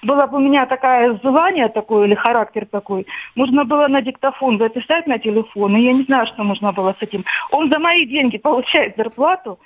было 0.02 0.26
бы 0.26 0.38
у 0.38 0.40
меня 0.40 0.66
такое 0.66 1.18
желание 1.22 1.68
такое 1.68 2.06
или 2.06 2.14
характер 2.14 2.66
такой, 2.70 3.06
можно 3.34 3.64
было 3.64 3.88
на 3.88 4.02
диктофон 4.02 4.58
записать 4.58 5.06
на 5.06 5.18
телефон, 5.18 5.76
и 5.76 5.82
я 5.82 5.92
не 5.92 6.04
знаю, 6.04 6.26
что 6.26 6.44
можно 6.44 6.72
было 6.72 6.94
с 6.98 7.02
этим. 7.02 7.24
Он 7.50 7.70
за 7.70 7.78
мои 7.78 8.06
деньги 8.06 8.38
получает 8.38 8.96
зарплату, 8.96 9.58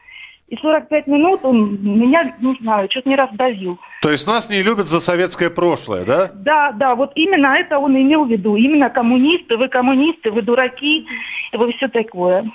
и 0.51 0.57
45 0.57 1.07
минут 1.07 1.41
он 1.45 1.79
меня, 1.81 2.35
не 2.41 2.57
знаю, 2.61 2.89
чуть 2.89 3.07
не 3.07 3.15
раздавил. 3.15 3.79
То 4.03 4.11
есть 4.11 4.27
нас 4.27 4.51
не 4.51 4.63
любят 4.63 4.89
за 4.89 4.99
советское 4.99 5.49
прошлое, 5.49 6.05
да? 6.05 6.31
Да, 6.35 6.73
да, 6.73 6.97
вот 6.97 7.13
именно 7.15 7.55
это 7.57 7.79
он 7.79 7.97
имел 7.97 8.25
в 8.25 8.31
виду. 8.31 8.57
Именно 8.57 8.91
коммунисты, 8.91 9.57
вы 9.57 9.69
коммунисты, 9.69 10.33
вы 10.33 10.43
дураки, 10.43 11.07
вы 11.53 11.73
все 11.75 11.87
такое. 11.87 12.51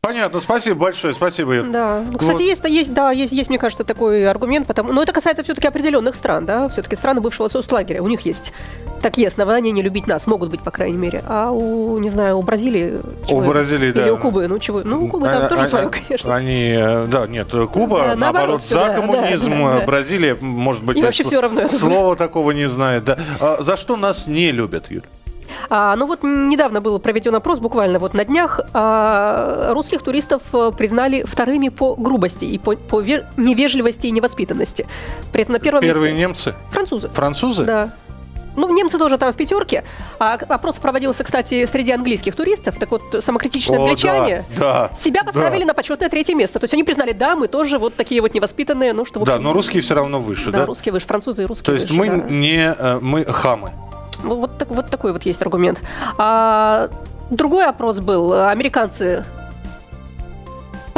Понятно, 0.00 0.38
спасибо 0.38 0.76
большое, 0.78 1.12
спасибо, 1.12 1.54
Ир. 1.56 1.70
Да. 1.70 2.02
Ну, 2.08 2.18
кстати, 2.18 2.36
Вот. 2.36 2.40
есть, 2.40 2.64
есть, 2.64 2.94
да, 2.94 3.10
есть, 3.10 3.32
есть, 3.32 3.48
мне 3.50 3.58
кажется, 3.58 3.82
такой 3.82 4.26
аргумент, 4.28 4.66
потому, 4.68 4.92
но 4.92 5.02
это 5.02 5.12
касается 5.12 5.42
все-таки 5.42 5.66
определенных 5.66 6.14
стран, 6.14 6.46
да, 6.46 6.68
все-таки 6.68 6.94
страны 6.94 7.20
бывшего 7.20 7.48
соцлагеря, 7.48 8.00
у 8.00 8.06
них 8.08 8.20
есть 8.20 8.52
такие 9.02 9.26
основания 9.26 9.72
не 9.72 9.82
любить 9.82 10.06
нас, 10.06 10.26
могут 10.28 10.50
быть, 10.50 10.60
по 10.60 10.70
крайней 10.70 10.96
мере, 10.96 11.22
а 11.26 11.50
у, 11.50 11.98
не 11.98 12.10
знаю, 12.10 12.38
у 12.38 12.42
Бразилии... 12.42 13.00
чего- 13.28 13.40
Бразилии, 13.40 13.88
Или 13.88 14.04
да. 14.04 14.12
у 14.12 14.18
Кубы, 14.18 14.46
ну 14.46 14.58
чего, 14.60 14.82
ну 14.84 15.04
у 15.04 15.08
Кубы 15.08 15.26
там 15.26 15.42
А- 15.44 15.48
тоже 15.48 15.62
а- 15.62 15.66
свое, 15.66 15.88
конечно. 15.90 16.34
Они, 16.34 16.74
да, 17.08 17.26
нет, 17.26 17.48
Куба, 17.50 17.98
Да, 17.98 18.04
наоборот, 18.16 18.18
наоборот, 18.18 18.62
за 18.62 18.74
да, 18.76 18.94
коммунизм, 18.94 19.50
да, 19.50 19.78
да. 19.80 19.84
Бразилия, 19.84 20.36
может 20.40 20.84
быть, 20.84 21.02
вообще 21.02 21.24
всё 21.24 21.40
равно, 21.40 21.68
слова 21.68 22.14
такого 22.14 22.52
не 22.52 22.66
знает. 22.68 23.04
Да. 23.04 23.18
А 23.40 23.56
за 23.62 23.76
что 23.76 23.96
нас 23.96 24.28
не 24.28 24.52
любят, 24.52 24.90
Юль? 24.90 25.02
А, 25.70 25.96
ну 25.96 26.06
вот 26.06 26.22
недавно 26.22 26.80
был 26.80 26.98
проведен 26.98 27.34
опрос, 27.34 27.58
буквально 27.60 27.98
вот 27.98 28.14
на 28.14 28.24
днях, 28.24 28.60
а, 28.74 29.72
русских 29.72 30.02
туристов 30.02 30.42
э, 30.52 30.72
признали 30.76 31.24
вторыми 31.24 31.68
по 31.68 31.94
грубости 31.94 32.44
и 32.44 32.58
по, 32.58 32.76
по 32.76 33.00
ве- 33.00 33.26
невежливости 33.36 34.06
и 34.06 34.10
невоспитанности. 34.10 34.86
При 35.32 35.42
этом 35.42 35.54
на 35.54 35.58
первом 35.58 35.80
Первые 35.82 36.12
месте 36.12 36.20
немцы? 36.20 36.54
французы. 36.70 37.08
Французы? 37.08 37.64
Да. 37.64 37.90
Ну, 38.56 38.74
немцы 38.74 38.98
тоже 38.98 39.18
там 39.18 39.32
в 39.32 39.36
пятерке. 39.36 39.84
А 40.18 40.34
опрос 40.34 40.76
проводился, 40.76 41.22
кстати, 41.22 41.64
среди 41.66 41.92
английских 41.92 42.34
туристов. 42.34 42.74
Так 42.76 42.90
вот, 42.90 43.02
самокритичные 43.20 43.78
О, 43.78 43.82
англичане 43.84 44.44
да, 44.58 44.88
да, 44.90 44.96
себя 44.96 45.22
поставили 45.22 45.60
да. 45.60 45.66
на 45.68 45.74
почетное 45.74 46.08
третье 46.08 46.34
место. 46.34 46.58
То 46.58 46.64
есть 46.64 46.74
они 46.74 46.82
признали, 46.82 47.12
да, 47.12 47.36
мы 47.36 47.46
тоже 47.46 47.78
вот 47.78 47.94
такие 47.94 48.20
вот 48.20 48.34
невоспитанные, 48.34 48.92
ну 48.94 49.04
что, 49.04 49.20
в 49.20 49.24
Да, 49.24 49.34
общем, 49.34 49.44
но 49.44 49.52
русские 49.52 49.80
все 49.82 49.94
равно 49.94 50.18
выше, 50.20 50.50
Да, 50.50 50.60
да? 50.60 50.66
русские 50.66 50.92
выше, 50.92 51.06
французы 51.06 51.44
и 51.44 51.46
русские 51.46 51.66
То 51.66 51.72
есть 51.72 51.90
выше, 51.90 52.00
мы 52.00 52.20
да. 52.20 52.28
не, 52.28 52.74
э, 52.76 52.98
мы 53.00 53.24
хамы. 53.26 53.70
Ну, 54.24 54.40
Вот, 54.40 54.58
так, 54.58 54.70
вот 54.70 54.90
такой 54.90 55.12
вот 55.12 55.24
есть 55.24 55.42
аргумент. 55.42 55.80
А, 56.18 56.88
другой 57.30 57.66
опрос 57.66 58.00
был. 58.00 58.32
Американцы 58.32 59.24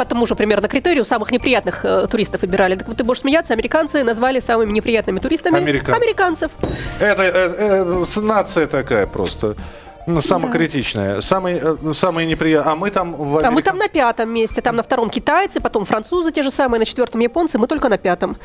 по 0.01 0.05
тому 0.05 0.25
же 0.25 0.33
примерно 0.33 0.67
критерию 0.67 1.05
самых 1.05 1.31
неприятных 1.31 1.85
э, 1.85 2.07
туристов 2.07 2.41
выбирали. 2.41 2.75
Так 2.75 2.87
вот 2.87 2.97
ты 2.97 3.03
будешь 3.03 3.19
смеяться, 3.19 3.53
американцы 3.53 4.03
назвали 4.03 4.39
самыми 4.39 4.71
неприятными 4.71 5.19
туристами 5.19 5.57
Американцев. 5.57 5.95
американцев. 5.95 6.51
Это 6.99 7.21
э, 7.21 8.05
э, 8.17 8.19
нация 8.21 8.65
такая 8.65 9.05
просто. 9.05 9.55
Ну, 10.15 10.21
самокритичная. 10.21 11.21
Самый, 11.21 11.59
э, 11.61 11.93
самый 11.93 12.25
неприятный. 12.25 12.71
А 12.71 12.75
мы 12.75 12.89
там 12.91 13.13
в 13.13 13.37
А 13.37 13.41
мы 13.41 13.47
Америка- 13.47 13.69
там 13.71 13.77
на 13.77 13.87
пятом 13.87 14.29
месте, 14.29 14.61
там 14.61 14.75
на 14.75 14.83
втором 14.83 15.09
китайцы, 15.09 15.59
потом 15.61 15.85
французы 15.85 16.31
те 16.31 16.41
же 16.43 16.51
самые, 16.51 16.79
на 16.79 16.85
четвертом 16.85 17.21
японцы, 17.21 17.57
мы 17.57 17.67
только 17.67 17.89
на 17.89 17.97
пятом. 17.97 18.37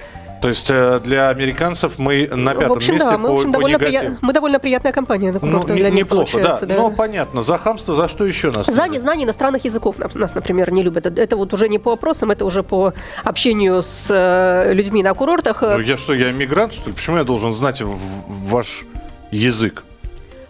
То 0.42 0.48
есть 0.48 0.68
э, 0.70 1.00
для 1.02 1.30
американцев 1.30 1.98
мы 1.98 2.28
на 2.30 2.52
пятом 2.54 2.68
в 2.68 2.72
общем, 2.76 2.94
месте 2.94 3.08
да, 3.08 3.18
мы, 3.18 3.28
по, 3.28 3.34
в 3.34 3.36
общем, 3.38 3.52
по 3.52 3.58
довольно, 3.58 3.76
негативу. 3.78 4.04
прия- 4.14 4.18
мы 4.20 4.32
довольно 4.32 4.58
приятная 4.58 4.92
компания 4.92 5.32
на 5.32 5.38
Ну, 5.42 5.58
не- 5.68 5.74
для 5.74 5.90
них 5.90 6.04
неплохо, 6.04 6.26
да. 6.26 6.38
получается. 6.48 6.66
Но 6.66 6.90
понятно, 6.90 7.42
за 7.42 7.56
хамство, 7.58 7.94
за 7.94 8.08
что 8.08 8.24
еще 8.26 8.50
нас? 8.50 8.66
За 8.66 8.86
незнание 8.86 9.24
иностранных 9.24 9.64
языков 9.64 9.96
нас, 10.14 10.34
например, 10.34 10.70
не 10.72 10.82
любят. 10.82 11.06
Это 11.06 11.36
вот 11.36 11.52
уже 11.54 11.68
не 11.68 11.78
по 11.78 11.90
вопросам, 11.90 12.30
это 12.30 12.44
уже 12.44 12.62
по 12.62 12.92
общению 13.24 13.82
с 13.82 14.08
э, 14.10 14.72
людьми 14.74 15.02
на 15.02 15.14
курортах. 15.14 15.62
Ну, 15.62 15.80
я 15.80 15.96
что, 15.96 16.12
я 16.14 16.30
иммигрант, 16.30 16.74
что 16.74 16.90
ли? 16.90 16.94
Почему 16.94 17.16
я 17.16 17.24
должен 17.24 17.52
знать 17.52 17.82
ваш 17.82 18.84
язык? 19.30 19.84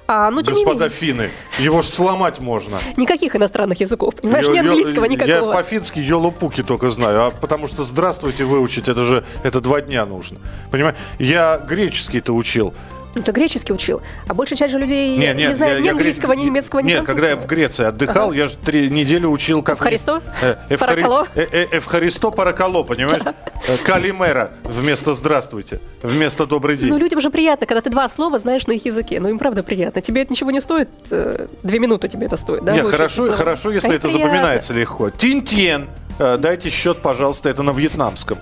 А, 0.09 0.31
ну, 0.31 0.43
Господа 0.43 0.89
финны, 0.89 1.31
его 1.59 1.83
ж 1.83 1.87
сломать 1.87 2.39
можно. 2.41 2.79
никаких 2.97 3.35
иностранных 3.35 3.81
языков. 3.81 4.15
Понимаешь, 4.15 4.49
ни 4.49 4.59
английского, 4.59 5.05
Я 5.05 5.11
никакого. 5.11 5.53
по-фински 5.53 5.99
йолопуки 5.99 6.63
только 6.63 6.91
знаю, 6.91 7.25
а 7.25 7.31
потому 7.31 7.67
что 7.67 7.83
здравствуйте 7.83 8.45
выучить, 8.45 8.89
это 8.89 9.05
же 9.05 9.25
это 9.43 9.61
два 9.61 9.81
дня 9.81 10.07
нужно. 10.07 10.39
Понимаешь? 10.71 10.97
Я 11.19 11.59
греческий-то 11.59 12.33
учил. 12.33 12.73
Ну, 13.17 13.23
ты 13.23 13.33
греческий 13.33 13.73
учил. 13.73 14.03
А 14.29 14.35
большая 14.35 14.59
часть 14.59 14.73
же 14.73 14.79
людей 14.79 15.17
Не, 15.17 15.29
не, 15.29 15.35
нет, 15.35 15.57
знает 15.57 15.77
я- 15.77 15.81
ни 15.81 15.87
я 15.87 15.93
английского, 15.93 16.33
гре- 16.33 16.41
ни 16.43 16.45
немецкого, 16.45 16.81
ни 16.81 16.87
Нет, 16.89 17.05
когда 17.07 17.31
я 17.31 17.37
в 17.37 17.47
Греции 17.47 17.85
отдыхал, 17.87 18.33
я 18.33 18.47
же 18.47 18.57
три 18.57 18.91
недели 18.91 19.25
учил, 19.25 19.63
как... 19.63 19.77
Эвхаристо? 19.77 20.23
Э, 20.43 20.57
эвхари- 20.69 21.27
э, 21.35 21.47
э, 21.51 21.67
Эвхаристо 21.79 22.31
паракало, 22.31 22.83
понимаешь? 22.83 23.23
Э, 23.25 23.77
Калимера 23.85 24.51
вместо 24.65 25.15
здравствуйте, 25.15 25.81
вместо 26.03 26.47
добрый 26.47 26.77
день. 26.77 26.91
Ну, 26.91 26.99
людям 26.99 27.21
же 27.23 27.31
приятно, 27.31 27.67
когда 27.67 27.81
ты 27.81 27.89
два 27.89 28.07
слова 28.11 28.39
знаешь 28.39 28.67
на 28.67 28.73
их 28.73 28.85
языке. 28.85 29.19
Ну, 29.19 29.29
им 29.31 29.39
правда 29.39 29.63
приятно. 29.63 30.03
Тебе 30.03 30.23
это 30.23 30.33
ничего 30.33 30.51
не 30.51 30.61
стоит. 30.61 30.91
э, 31.11 31.47
Две 31.63 31.79
минуты 31.79 32.09
тебе 32.09 32.27
это 32.27 32.37
стоит, 32.37 32.65
да? 32.65 32.73
Нет, 32.75 32.87
хорошо, 32.87 33.33
хорошо, 33.33 33.71
если 33.73 33.95
это 33.95 34.11
запоминается 34.11 34.75
легко. 34.75 35.09
Тинтьен. 35.09 35.89
Э, 36.19 36.37
Дайте 36.39 36.69
счет, 36.71 36.99
пожалуйста, 37.01 37.49
это 37.49 37.63
на 37.63 37.71
вьетнамском. 37.71 38.39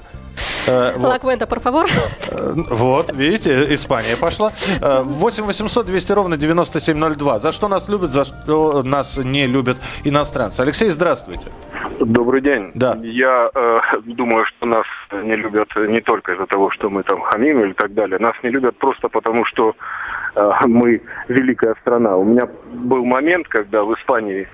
Э, 0.68 0.92
вот. 0.96 1.08
Лаквента, 1.08 1.46
por 1.46 1.60
favor. 1.60 1.86
Э, 2.30 2.54
Вот, 2.70 3.12
видите, 3.14 3.74
Испания 3.74 4.16
пошла. 4.20 4.52
Э, 4.80 5.02
8 5.02 5.44
800 5.44 5.86
200 5.86 6.12
ровно 6.12 6.36
9702. 6.36 7.38
За 7.38 7.52
что 7.52 7.68
нас 7.68 7.88
любят, 7.88 8.10
за 8.10 8.24
что 8.24 8.82
нас 8.82 9.18
не 9.18 9.46
любят 9.46 9.76
иностранцы. 10.04 10.60
Алексей, 10.60 10.90
здравствуйте. 10.90 11.50
Добрый 12.00 12.40
день. 12.40 12.72
Да. 12.74 12.98
Я 13.02 13.50
э, 13.54 13.80
думаю, 14.04 14.44
что 14.46 14.66
нас 14.66 14.86
не 15.12 15.36
любят 15.36 15.68
не 15.76 16.00
только 16.00 16.32
из-за 16.32 16.46
того, 16.46 16.70
что 16.70 16.90
мы 16.90 17.02
там 17.02 17.20
хамим 17.22 17.64
или 17.64 17.72
так 17.72 17.94
далее. 17.94 18.18
Нас 18.18 18.34
не 18.42 18.50
любят 18.50 18.76
просто 18.78 19.08
потому, 19.08 19.44
что 19.44 19.74
э, 20.34 20.50
мы 20.66 21.00
великая 21.28 21.74
страна. 21.82 22.16
У 22.16 22.24
меня 22.24 22.48
был 22.72 23.04
момент, 23.04 23.48
когда 23.48 23.84
в 23.84 23.94
Испании 23.94 24.48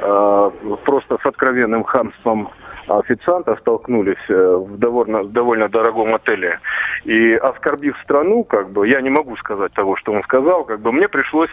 э, 0.00 0.50
просто 0.84 1.18
с 1.22 1.26
откровенным 1.26 1.84
хамством 1.84 2.50
официанта 2.88 3.56
столкнулись 3.56 4.16
э, 4.28 4.56
в 4.56 4.78
довольно, 4.78 5.24
довольно 5.24 5.68
дорогом 5.68 6.14
отеле. 6.14 6.60
И 7.04 7.34
оскорбив 7.34 7.96
страну, 8.02 8.44
как 8.44 8.70
бы, 8.70 8.88
я 8.88 9.00
не 9.00 9.10
могу 9.10 9.36
сказать 9.36 9.72
того, 9.72 9.96
что 9.96 10.12
он 10.12 10.22
сказал, 10.22 10.64
как 10.64 10.80
бы 10.80 10.92
мне 10.92 11.08
пришлось, 11.08 11.50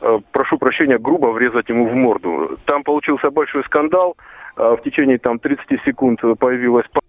э, 0.00 0.18
прошу 0.32 0.58
прощения, 0.58 0.98
грубо 0.98 1.28
врезать 1.28 1.68
ему 1.68 1.86
в 1.88 1.94
морду. 1.94 2.58
Там 2.64 2.82
получился 2.82 3.30
большой 3.30 3.64
скандал. 3.64 4.16
Э, 4.56 4.76
В 4.78 4.82
течение 4.82 5.18
там 5.18 5.38
30 5.38 5.82
секунд 5.84 6.20
появилась 6.38 6.86
по- 6.92 7.00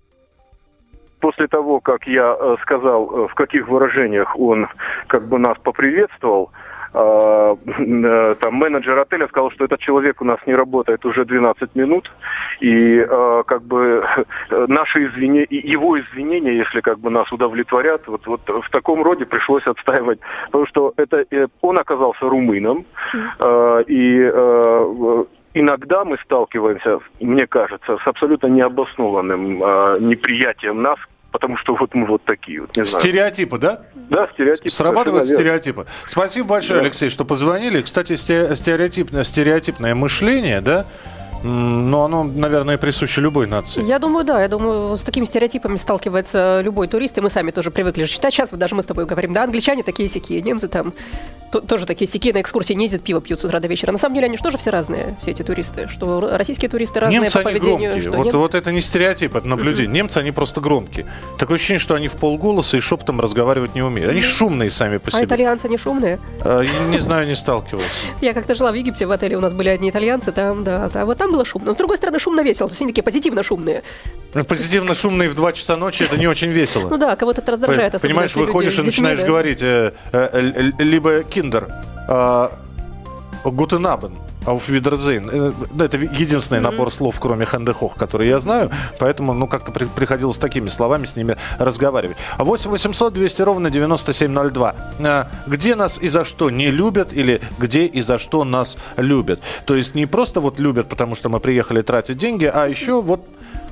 После 1.20 1.48
того, 1.48 1.82
как 1.82 2.08
я 2.08 2.56
сказал, 2.62 3.27
в 3.27 3.34
каких 3.36 3.68
выражениях 3.68 4.39
он 4.39 4.68
как 5.08 5.27
бы 5.27 5.38
нас 5.38 5.58
поприветствовал, 5.58 6.50
там 6.91 8.53
менеджер 8.53 8.98
отеля 8.98 9.27
сказал, 9.27 9.51
что 9.51 9.65
этот 9.65 9.79
человек 9.79 10.22
у 10.22 10.25
нас 10.25 10.39
не 10.46 10.55
работает 10.55 11.05
уже 11.05 11.25
12 11.25 11.75
минут, 11.75 12.12
и 12.60 12.98
э, 12.98 13.43
как 13.46 13.63
бы 13.63 14.03
э, 14.50 14.65
наши 14.67 15.05
извинения, 15.05 15.48
его 15.50 16.00
извинения, 16.00 16.55
если 16.55 16.81
как 16.81 17.00
бы 17.00 17.10
нас 17.10 17.31
удовлетворят, 17.31 18.08
вот, 18.08 18.25
вот 18.27 18.41
в 18.48 18.69
таком 18.72 19.03
роде 19.03 19.25
пришлось 19.25 19.65
отстаивать, 19.67 20.19
потому 20.46 20.65
что 20.65 20.93
это 20.98 21.25
э, 21.31 21.48
он 21.62 21.79
оказался 21.79 22.27
румыном, 22.27 22.86
э, 23.13 23.84
и 23.88 24.19
э, 24.22 25.25
иногда 25.53 26.05
мы 26.05 26.17
сталкиваемся, 26.24 27.00
мне 27.19 27.48
кажется, 27.48 27.98
с 27.98 28.08
абсолютно 28.08 28.48
необоснованным 28.48 29.63
э, 29.63 29.98
неприятием 30.00 30.81
нас, 30.81 30.98
потому 31.32 31.58
что 31.58 31.76
вот 31.76 31.94
мы 31.94 32.06
вот 32.06 32.24
такие 32.26 32.62
вот, 32.62 32.76
не 32.76 32.84
знаю. 32.84 33.02
Стереотипы, 33.02 33.58
да? 33.58 33.82
Да, 34.10 34.28
стереотип. 34.34 34.72
Срабатывают 34.72 35.26
стереотипы. 35.26 35.86
Спасибо 36.06 36.48
большое, 36.48 36.80
Да. 36.80 36.86
Алексей, 36.86 37.10
что 37.10 37.26
позвонили. 37.26 37.82
Кстати, 37.82 38.16
сте- 38.16 38.56
стереотипное, 38.56 39.24
стереотипное 39.24 39.96
мышление, 39.96 40.62
да, 40.62 40.86
м, 41.43 41.89
ну, 41.91 42.01
оно, 42.03 42.24
наверное, 42.24 42.77
присуще 42.77 43.22
любой 43.22 43.48
нации. 43.48 43.84
Я 43.84 44.00
думаю, 44.00 44.25
да. 44.25 44.41
Я 44.41 44.48
думаю, 44.48 44.98
с 44.98 45.01
такими 45.01 45.25
стереотипами 45.25 45.77
сталкивается 45.77 46.62
любой 46.62 46.88
турист, 46.88 47.17
и 47.17 47.22
мы 47.22 47.29
сами 47.29 47.51
тоже 47.51 47.72
привыкли 47.72 48.03
же 48.03 48.10
читать. 48.13 48.34
Сейчас 48.34 48.51
вот 48.51 48.60
даже 48.60 48.75
мы 48.75 48.84
с 48.84 48.86
тобой 48.86 49.05
говорим, 49.05 49.34
да, 49.34 49.43
англичане 49.43 49.84
такие 49.84 50.10
сякие, 50.10 50.41
немцы 50.41 50.67
там 50.67 50.93
то- 51.51 51.62
тоже 51.62 51.86
такие 51.88 52.08
сякие 52.08 52.31
на 52.34 52.41
экскурсии 52.41 52.74
не 52.74 52.86
ездят, 52.86 53.01
пиво 53.03 53.22
пьют 53.22 53.39
с 53.39 53.43
утра 53.46 53.60
до 53.60 53.67
вечера. 53.67 53.91
На 53.91 53.98
самом 53.98 54.13
деле 54.15 54.27
они 54.27 54.38
же 54.38 54.43
тоже 54.43 54.58
все 54.58 54.69
разные, 54.69 55.15
все 55.22 55.31
эти 55.31 55.41
туристы. 55.43 55.88
Что 55.89 56.29
российские 56.38 56.69
туристы 56.69 57.00
разные 57.00 57.22
Немцы, 57.22 57.41
по 57.41 57.50
они 57.50 57.60
поведению. 57.60 57.89
громкие. 57.91 58.01
что 58.01 58.12
Вот, 58.17 58.27
немцы- 58.27 58.38
вот 58.38 58.55
это 58.55 58.72
не 58.72 58.81
стереотип, 58.81 59.36
это 59.36 59.48
наблюдение. 59.48 59.91
Немцы, 59.91 60.17
они 60.19 60.31
просто 60.31 60.62
громкие. 60.62 61.05
Такое 61.39 61.55
ощущение, 61.55 61.79
что 61.79 61.96
они 61.96 62.08
в 62.08 62.13
полголоса 62.17 62.77
и 62.77 62.79
шепотом 62.79 63.19
разговаривать 63.19 63.74
не 63.75 63.81
умеют. 63.81 64.12
Они 64.12 64.22
шумные 64.22 64.69
сами 64.69 64.98
по 64.98 65.08
А 65.08 65.12
себе. 65.12 65.25
итальянцы 65.25 65.67
не 65.69 65.77
шумные? 65.77 66.19
Я 66.46 66.63
Не 66.89 67.00
знаю, 67.00 67.27
не 67.27 67.36
сталкивался. 67.36 68.05
Я 68.22 68.34
как-то 68.34 68.53
жила 68.53 68.72
в 68.72 68.75
Египте, 68.75 69.05
в 69.08 69.12
отеле 69.12 69.36
у 69.38 69.41
нас 69.41 69.53
были 69.53 69.69
одни 69.69 69.89
итальянцы, 69.89 70.31
там, 70.31 70.63
да, 70.63 70.89
а 70.93 71.05
вот 71.05 71.17
там 71.17 71.29
было 71.32 71.46
шумно. 71.46 71.74
С 71.74 71.76
другой 71.76 71.98
стороны, 71.98 72.20
шумно 72.20 72.42
весело, 72.42 72.70
то 72.70 72.74
есть 72.74 72.82
они 72.82 72.92
такие 72.92 73.04
позитивно 73.04 73.44
шумные. 73.44 73.84
Ну, 74.34 74.44
Позитивно 74.44 74.94
шумные 74.96 75.30
в 75.30 75.36
2 75.36 75.54
часа 75.54 75.76
ночи 75.76 76.04
это 76.04 76.18
не 76.18 76.28
очень 76.28 76.50
весело. 76.50 76.90
Ну 76.90 76.98
да, 76.98 77.16
кого-то 77.16 77.42
это 77.42 77.52
раздражает, 77.54 78.02
Понимаешь, 78.02 78.36
выходишь 78.36 78.78
и 78.78 78.84
начинаешь 78.84 79.20
говорить 79.20 79.62
э, 79.62 79.94
э, 80.12 80.72
либо 80.80 81.24
киндер, 81.24 81.68
гутен 83.44 83.88
абен, 83.88 84.14
auf 84.50 84.68
Wiedersehen. 84.70 85.29
Э, 85.32 85.51
да, 85.74 85.86
Это 85.86 85.98
единственный 85.98 86.62
набор 86.62 86.91
слов, 86.91 87.20
кроме 87.20 87.46
хендехох, 87.46 87.96
который 87.96 88.27
я 88.27 88.39
знаю, 88.39 88.70
поэтому, 89.00 89.34
ну, 89.34 89.48
как-то 89.48 89.72
при- 89.72 89.86
приходилось 89.86 90.38
такими 90.38 90.70
словами 90.70 91.06
с 91.06 91.15
ними 91.15 91.36
разговаривать. 91.60 92.18
8 92.38 92.72
800 92.72 93.13
200 93.13 93.41
ровно 93.44 93.70
9702. 93.70 94.75
Э, 95.00 95.25
Где 95.48 95.75
нас 95.75 96.00
и 96.01 96.08
за 96.10 96.25
что 96.25 96.50
не 96.50 96.72
любят 96.72 97.13
или 97.13 97.41
где 97.60 97.86
и 97.86 98.01
за 98.01 98.18
что 98.18 98.44
нас 98.44 98.77
любят? 98.98 99.39
То 99.65 99.75
есть 99.75 99.96
не 99.96 100.06
просто 100.06 100.41
вот 100.41 100.60
любят, 100.60 100.89
потому 100.89 101.15
что 101.15 101.29
мы 101.29 101.39
приехали 101.39 101.82
тратить 101.82 102.18
деньги, 102.18 102.46
а 102.46 102.68
еще 102.68 103.01
вот 103.01 103.22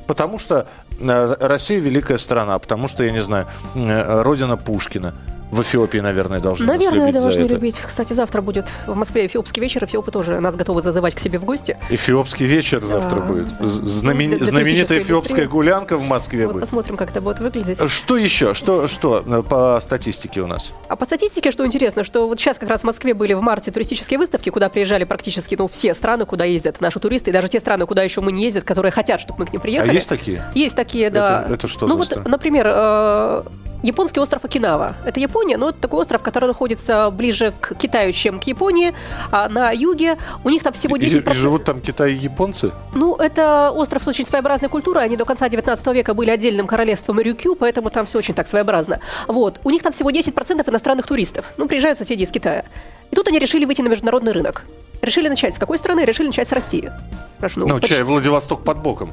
Потому 0.08 0.40
что 0.40 0.68
э, 1.02 1.36
Россия 1.42 1.80
великая 1.82 2.18
страна, 2.18 2.58
потому 2.60 2.88
что, 2.88 3.04
я 3.04 3.12
не 3.12 3.20
знаю, 3.22 3.46
э, 3.76 4.22
родина 4.22 4.56
Пушкина. 4.56 5.14
В 5.52 5.62
Эфиопии, 5.62 6.00
наверное, 6.00 6.42
должны 6.42 6.66
нас 6.66 6.76
Наверное, 6.76 7.06
любить 7.08 7.16
за 7.16 7.22
должны 7.22 7.42
это. 7.46 7.54
любить. 7.54 7.80
Кстати, 7.80 8.12
завтра 8.12 8.42
будет 8.42 8.68
в 8.86 8.96
Москве 8.98 9.26
эфиопский 9.28 9.62
вечер. 9.62 9.86
Эфиопы 9.86 10.12
тоже 10.12 10.40
нас 10.42 10.56
готовы 10.58 10.82
зазывать 10.82 11.16
к 11.16 11.20
себе 11.20 11.40
в 11.40 11.46
гости. 11.46 11.78
Эфиопский 11.90 12.46
вечер 12.46 12.84
завтра 12.84 13.22
Да. 13.22 13.26
будет. 13.26 13.48
Знамени- 13.62 14.30
для- 14.30 14.38
для 14.40 14.46
знаменитая 14.46 15.00
эфиопская 15.00 15.46
индустрии. 15.46 15.46
гулянка 15.46 15.96
в 15.98 16.02
Москве 16.04 16.46
Вот 16.48 16.54
будет. 16.54 16.62
посмотрим, 16.62 16.98
как 16.98 17.12
это 17.12 17.22
будет 17.22 17.40
выглядеть. 17.40 17.80
Что 17.90 18.18
еще? 18.18 18.54
Что, 18.54 18.90
что 18.90 19.24
э, 19.26 19.42
по 19.42 19.80
статистике 19.82 20.42
у 20.42 20.48
нас? 20.48 20.74
А 20.90 20.98
по 20.98 21.06
статистике, 21.06 21.52
что 21.52 21.66
интересно, 21.66 22.04
что 22.04 22.28
вот 22.28 22.40
сейчас 22.40 22.58
как 22.58 22.70
раз 22.70 22.82
в 22.82 22.84
Москве 22.84 23.14
были 23.14 23.34
в 23.34 23.42
марте 23.42 23.72
туристические 23.72 24.18
выставки, 24.20 24.50
куда 24.50 24.68
приезжали 24.68 25.06
практически 25.06 25.56
ну, 25.58 25.68
все 25.70 25.94
страны, 25.94 26.26
куда 26.26 26.44
ездят 26.44 26.82
наши 26.82 27.00
туристы, 27.00 27.30
и 27.30 27.34
даже 27.34 27.48
те 27.48 27.62
страны, 27.62 27.86
куда 27.86 28.04
еще 28.04 28.20
мы 28.20 28.34
не 28.34 28.44
ездят, 28.44 28.66
которые 28.66 28.92
хотят, 28.92 29.22
чтобы 29.22 29.40
мы 29.40 29.46
к 29.46 29.54
ним 29.54 29.62
приехали. 29.62 29.92
А 29.92 29.94
есть 29.94 30.10
такие? 30.10 30.44
Есть 30.56 30.76
такие, 30.76 31.10
да. 31.10 31.44
Это- 31.46 31.54
это 31.54 31.68
что 31.70 31.86
ну 31.88 31.94
за 31.94 31.98
вот, 32.00 32.06
страна? 32.08 32.28
например, 32.30 32.66
э, 32.70 33.44
японский 33.84 34.20
остров 34.20 34.44
Окинава. 34.46 34.96
Это 35.06 35.20
Япония, 35.20 35.58
но 35.58 35.70
это 35.70 35.80
такой 35.80 36.02
остров, 36.02 36.22
который 36.24 36.46
находится 36.46 37.10
ближе 37.12 37.54
к 37.60 37.76
Китаю, 37.76 38.12
чем 38.12 38.40
к 38.40 38.44
Японии. 38.46 38.94
А 39.32 39.48
на 39.50 39.72
юге 39.72 40.18
у 40.44 40.50
них 40.50 40.64
там 40.64 40.74
всего 40.74 40.96
И, 40.98 41.00
10%. 41.00 41.32
и 41.32 41.36
живут 41.36 41.64
там 41.64 41.80
Китай 41.82 42.14
и 42.14 42.16
японцы? 42.16 42.72
Ну, 42.94 43.16
это 43.16 43.72
остров 43.72 44.04
с 44.04 44.08
очень 44.08 44.26
своеобразной 44.26 44.70
культурой. 44.70 45.04
Они 45.06 45.18
до 45.18 45.26
конца 45.26 45.48
19 45.50 45.88
века 45.88 46.14
были 46.14 46.30
отдельным 46.32 46.68
королевством 46.68 47.20
Рюкю, 47.20 47.56
поэтому 47.56 47.90
там 47.90 48.06
все 48.06 48.18
очень 48.18 48.34
так 48.34 48.48
своеобразно. 48.48 49.00
Вот. 49.28 49.60
У 49.64 49.70
них 49.70 49.84
там 49.84 49.94
всего 49.94 50.10
10% 50.12 50.70
иностранных 50.70 51.06
туристов. 51.08 51.46
Ну, 51.58 51.68
приезжают 51.68 51.98
соседи 52.00 52.24
из 52.24 52.32
Китая. 52.32 52.66
И 53.12 53.16
тут 53.16 53.28
они 53.28 53.40
решили 53.40 53.66
выйти 53.66 53.82
на 53.82 53.88
международный 53.90 54.32
рынок. 54.32 54.66
Решили 55.02 55.30
начать 55.30 55.54
с 55.54 55.60
какой 55.60 55.78
страны? 55.78 56.04
Решили 56.06 56.28
начать 56.28 56.48
с 56.48 56.52
России. 56.52 56.92
Спрашиваю, 57.38 57.70
Ну, 57.70 57.80
поч- 57.80 57.90
чай, 57.90 58.02
Владивосток 58.04 58.64
под 58.64 58.80
боком. 58.80 59.12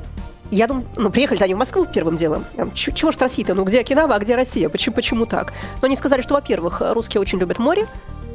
Я 0.55 0.69
думаю, 0.69 0.87
ну, 0.95 1.11
приехали-то 1.11 1.45
они 1.47 1.55
в 1.55 1.59
Москву 1.59 1.85
первым 1.85 2.15
делом. 2.15 2.45
Чего 2.75 3.11
ж 3.11 3.17
с 3.17 3.19
Россией-то? 3.19 3.55
Ну, 3.55 3.65
где 3.65 3.81
Окинава, 3.81 4.15
а 4.15 4.19
где 4.21 4.37
Россия? 4.37 4.69
Почему, 4.69 4.95
почему 4.95 5.27
так? 5.27 5.53
Но 5.83 5.87
они 5.87 5.97
сказали, 5.97 6.23
что, 6.23 6.35
во-первых, 6.35 6.81
русские 6.81 7.21
очень 7.21 7.41
любят 7.41 7.59
море, 7.59 7.89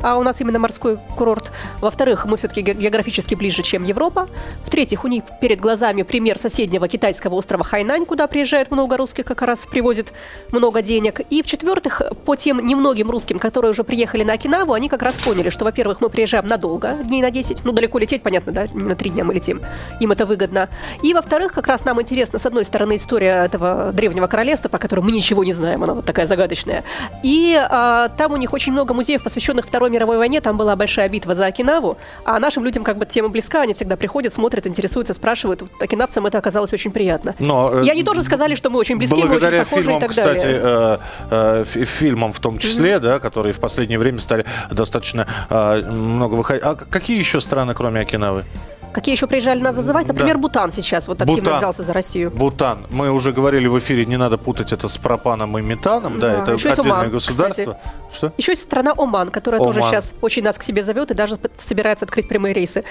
а 0.04 0.18
у 0.18 0.24
нас 0.24 0.42
именно 0.42 0.60
морской 0.60 1.00
курорт. 1.18 1.52
Во-вторых, 1.82 2.26
мы 2.26 2.38
все-таки 2.38 2.62
географически 2.62 3.36
ближе, 3.36 3.62
чем 3.64 3.84
Европа. 3.84 4.30
В-третьих, 4.66 5.04
у 5.04 5.08
них 5.08 5.24
перед 5.42 5.60
глазами 5.60 6.04
пример 6.04 6.38
соседнего 6.38 6.88
китайского 6.88 7.36
острова 7.36 7.64
Хайнань, 7.64 8.06
куда 8.06 8.28
приезжает 8.28 8.72
много 8.72 8.98
русских, 8.98 9.26
как 9.26 9.42
раз 9.42 9.66
привозит 9.66 10.14
много 10.52 10.82
денег. 10.82 11.22
И 11.30 11.42
в-четвертых, 11.42 12.02
по 12.26 12.36
тем 12.36 12.66
немногим 12.66 13.10
русским, 13.10 13.40
которые 13.40 13.72
уже 13.72 13.84
приехали 13.84 14.24
на 14.24 14.34
Окинаву, 14.34 14.74
они 14.74 14.90
как 14.90 15.02
раз 15.02 15.18
поняли, 15.18 15.50
что, 15.50 15.66
во-первых, 15.66 16.02
мы 16.02 16.10
приезжаем 16.10 16.48
надолго, 16.48 16.96
дней 17.04 17.22
на 17.22 17.32
10, 17.32 17.64
ну, 17.64 17.72
далеко 17.72 17.98
лететь, 18.00 18.24
понятно, 18.24 18.52
да, 18.52 18.66
на 18.74 18.96
три 18.96 19.10
дня 19.10 19.24
мы 19.24 19.34
летим, 19.34 19.62
им 20.00 20.12
это 20.12 20.26
выгодно. 20.26 20.70
И, 21.04 21.14
во-вторых, 21.14 21.54
как 21.54 21.68
раз 21.68 21.86
нам 21.86 22.02
интересно, 22.02 22.40
с 22.40 22.46
одной 22.46 22.66
стороны, 22.66 22.96
история 22.96 23.44
этого 23.46 23.92
древнего 23.92 24.28
королевства, 24.28 24.70
про 24.70 24.80
которое 24.80 25.02
мы 25.02 25.12
ничего 25.12 25.44
не 25.44 25.54
знаем, 25.54 25.84
она 25.84 25.94
вот 25.94 26.06
такая 26.06 26.26
загадочная. 26.26 26.84
И 27.24 27.56
а, 27.58 28.10
там 28.10 28.34
у 28.34 28.38
них 28.38 28.54
очень 28.54 28.72
много 28.72 28.94
музеев, 28.94 29.24
посвященных 29.24 29.66
Второй 29.66 29.89
мировой 29.90 30.18
войне, 30.18 30.42
там 30.42 30.58
была 30.58 30.76
большая 30.76 31.10
битва 31.10 31.36
за 31.36 31.48
Окинаву, 31.48 31.98
а 32.26 32.40
нашим 32.40 32.64
людям 32.64 32.84
как 32.84 32.98
бы 32.98 33.06
тема 33.06 33.30
близка, 33.30 33.62
они 33.62 33.74
всегда 33.74 33.96
приходят, 33.96 34.34
смотрят, 34.34 34.68
интересуются, 34.68 35.14
спрашивают. 35.14 35.62
Вот, 35.62 35.72
окинавцам 35.82 36.26
это 36.26 36.38
оказалось 36.38 36.74
очень 36.74 36.92
приятно. 36.92 37.36
Но, 37.40 37.82
и 37.82 37.90
они 37.90 38.04
тоже 38.04 38.24
сказали, 38.24 38.56
что 38.56 38.70
мы 38.70 38.80
очень 38.80 38.98
близки, 38.98 39.16
мы 39.16 39.36
очень 39.36 39.66
фильмам, 39.66 39.98
и 39.98 40.00
так 40.00 40.10
кстати, 40.12 40.46
далее. 40.46 40.62
Э, 40.64 40.98
э, 41.32 41.64
фильмам 41.66 42.34
в 42.34 42.40
том 42.40 42.58
числе, 42.58 42.94
mm-hmm. 42.94 43.00
да, 43.00 43.20
которые 43.20 43.54
в 43.54 43.60
последнее 43.60 44.00
время 44.00 44.20
стали 44.20 44.46
достаточно 44.72 45.28
э, 45.50 45.82
много 45.82 46.36
выходить. 46.36 46.64
А 46.64 46.76
какие 46.76 47.18
еще 47.18 47.42
страны, 47.42 47.74
кроме 47.74 48.02
Окинавы? 48.02 48.46
Какие 48.94 49.16
еще 49.16 49.28
приезжали 49.28 49.60
нас 49.60 49.76
зазывать? 49.76 50.08
Например, 50.08 50.36
да. 50.36 50.42
Бутан 50.42 50.72
сейчас 50.72 51.08
вот 51.08 51.22
активно 51.22 51.42
Бутан. 51.42 51.58
взялся 51.58 51.84
за 51.84 51.94
Россию. 51.94 52.32
Бутан. 52.32 52.86
Мы 52.90 53.12
уже 53.12 53.32
говорили 53.32 53.68
в 53.68 53.78
эфире, 53.80 54.06
не 54.06 54.18
надо 54.18 54.38
путать 54.38 54.72
это 54.74 54.88
с 54.88 54.98
пропаном 54.98 55.58
и 55.58 55.62
метаном. 55.62 56.20
Да, 56.20 56.30
да 56.36 56.44
это 56.44 56.54
еще 56.54 56.70
отдельное 56.70 56.94
Оман, 56.94 57.12
государство. 57.12 57.64
Кстати. 57.64 57.80
Что? 58.12 58.34
Еще 58.38 58.52
есть 58.54 58.64
страна 58.64 58.94
Оман, 58.98 59.30
которая 59.30 59.62
Оман. 59.62 59.74
тоже 59.74 59.86
сейчас 59.88 60.14
очень 60.22 60.44
нас 60.44 60.58
к 60.58 60.64
себе 60.64 60.84
зовет 60.84 61.12
и 61.12 61.14
даже 61.14 61.38
собирается 61.58 62.06
открыть 62.06 62.28
прямые 62.28 62.54
рейсы 62.54 62.84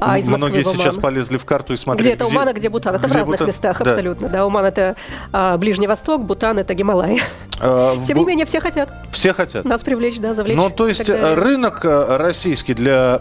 а, 0.00 0.18
из 0.18 0.28
Москвы 0.28 0.48
Многие 0.48 0.64
сейчас 0.64 0.96
полезли 0.96 1.36
в 1.36 1.44
карту 1.44 1.72
и 1.72 1.76
смотрели. 1.76 2.08
Где 2.08 2.16
это 2.16 2.26
Оман, 2.26 2.48
а 2.48 2.52
где 2.52 2.68
Бутан. 2.68 2.94
Это 2.94 3.06
где 3.06 3.14
в 3.14 3.16
разных 3.16 3.34
Бутан? 3.38 3.46
местах 3.46 3.82
да. 3.82 3.90
абсолютно. 3.90 4.28
Да, 4.28 4.42
Оман 4.42 4.64
это 4.64 4.96
а, 5.32 5.56
Ближний 5.56 5.86
Восток, 5.86 6.24
Бутан 6.24 6.58
это 6.58 6.74
Гималай. 6.74 7.22
А, 7.60 7.96
Тем 8.04 8.18
не 8.18 8.24
менее, 8.24 8.46
все 8.46 8.60
хотят. 8.60 8.92
Все 9.10 9.32
хотят. 9.32 9.64
Нас 9.64 9.82
привлечь, 9.82 10.18
да, 10.18 10.34
завлечь. 10.34 10.56
Ну, 10.56 10.70
то 10.70 10.86
есть 10.86 11.08
рынок 11.08 11.84
э, 11.84 12.16
российский 12.16 12.74
для 12.74 13.20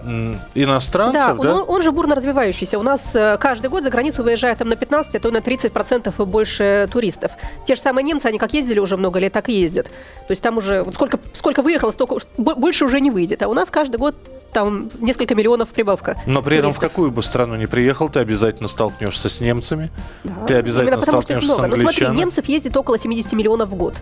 иностранцев, 0.54 1.38
да? 1.38 1.44
да? 1.44 1.56
Он, 1.56 1.66
он 1.68 1.82
же 1.82 1.92
бурно 1.92 2.16
развивающийся. 2.16 2.78
У 2.78 2.84
нас 2.84 3.16
э, 3.16 3.38
каждый 3.40 3.70
год 3.70 3.84
за 3.84 3.90
границу 3.90 4.24
выезжает 4.24 4.60
там 4.60 4.70
на 4.70 4.76
15, 4.76 5.16
а 5.16 5.20
то 5.20 5.32
на 5.32 5.42
30 5.42 5.72
процентов 5.72 6.20
и 6.20 6.26
больше 6.26 6.88
туристов. 6.92 7.32
Те 7.66 7.76
же 7.76 7.82
самые 7.82 8.04
немцы, 8.04 8.28
они 8.28 8.38
как 8.38 8.54
ездили 8.54 8.80
уже 8.80 8.98
много 8.98 9.20
лет, 9.20 9.34
так 9.34 9.50
и 9.50 9.54
ездят. 9.54 9.88
То 9.88 10.32
есть 10.32 10.42
там 10.42 10.58
уже 10.58 10.84
вот 10.84 10.94
сколько, 10.96 11.20
сколько 11.34 11.62
выехало, 11.62 11.92
столько 11.92 12.18
больше 12.38 12.86
уже 12.86 13.00
не 13.00 13.12
выйдет. 13.12 13.42
А 13.44 13.48
у 13.48 13.54
нас 13.54 13.70
каждый 13.70 13.98
год 13.98 14.16
там 14.52 14.90
несколько 15.00 15.36
миллионов 15.36 15.70
прибавка. 15.70 16.18
Но 16.26 16.42
при 16.42 16.58
этом 16.58 16.72
в 16.72 16.80
какую 16.80 17.12
бы 17.12 17.24
страну 17.24 17.56
ни 17.56 17.66
приехал, 17.66 18.10
ты 18.10 18.20
обязательно 18.20 18.68
столкнешься 18.68 19.30
с 19.30 19.42
немцами. 19.42 19.90
Да. 20.24 20.46
Ты 20.48 20.56
обязательно 20.56 20.90
Именно 20.90 21.00
потому, 21.02 21.22
столкнешься 21.22 21.56
с 21.56 21.60
англичанами. 21.60 21.84
Ну 21.84 21.92
смотри, 21.92 22.18
немцев 22.18 22.46
ездит 22.46 22.78
около 22.78 22.98
70 22.98 23.34
миллионов 23.34 23.70
в 23.70 23.76
год 23.76 23.96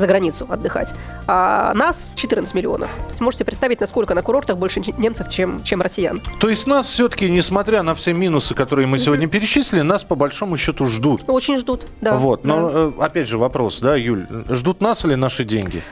за 0.00 0.06
границу 0.06 0.46
отдыхать. 0.48 0.94
А 1.26 1.72
нас 1.74 2.12
14 2.16 2.54
миллионов. 2.54 2.90
То 2.90 3.08
есть 3.10 3.20
можете 3.20 3.44
представить, 3.44 3.80
насколько 3.80 4.14
на 4.14 4.22
курортах 4.22 4.56
больше 4.56 4.80
немцев, 4.98 5.28
чем, 5.28 5.62
чем 5.62 5.80
россиян. 5.80 6.20
То 6.40 6.48
есть 6.48 6.66
нас 6.66 6.86
все-таки, 6.86 7.30
несмотря 7.30 7.82
на 7.82 7.94
все 7.94 8.12
минусы, 8.12 8.54
которые 8.54 8.88
мы 8.88 8.98
сегодня 8.98 9.26
mm-hmm. 9.26 9.30
перечислили, 9.30 9.82
нас 9.82 10.02
по 10.02 10.16
большому 10.16 10.56
счету 10.56 10.86
ждут. 10.86 11.22
Очень 11.28 11.58
ждут, 11.58 11.86
да. 12.00 12.16
Вот. 12.16 12.44
Но 12.44 12.70
да. 12.70 12.78
Э, 12.78 12.92
опять 13.00 13.28
же 13.28 13.38
вопрос, 13.38 13.80
да, 13.80 13.94
Юль, 13.94 14.26
ждут 14.48 14.80
нас 14.80 15.04
или 15.04 15.14
наши 15.14 15.44
деньги? 15.44 15.82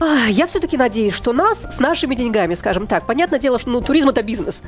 Я 0.00 0.46
все-таки 0.46 0.76
надеюсь, 0.76 1.14
что 1.14 1.32
нас 1.32 1.62
с 1.62 1.80
нашими 1.80 2.14
деньгами, 2.14 2.54
скажем 2.54 2.86
так. 2.86 3.06
Понятное 3.06 3.38
дело, 3.38 3.58
что 3.58 3.70
ну, 3.70 3.80
туризм 3.80 4.10
это 4.10 4.22
бизнес. 4.22 4.62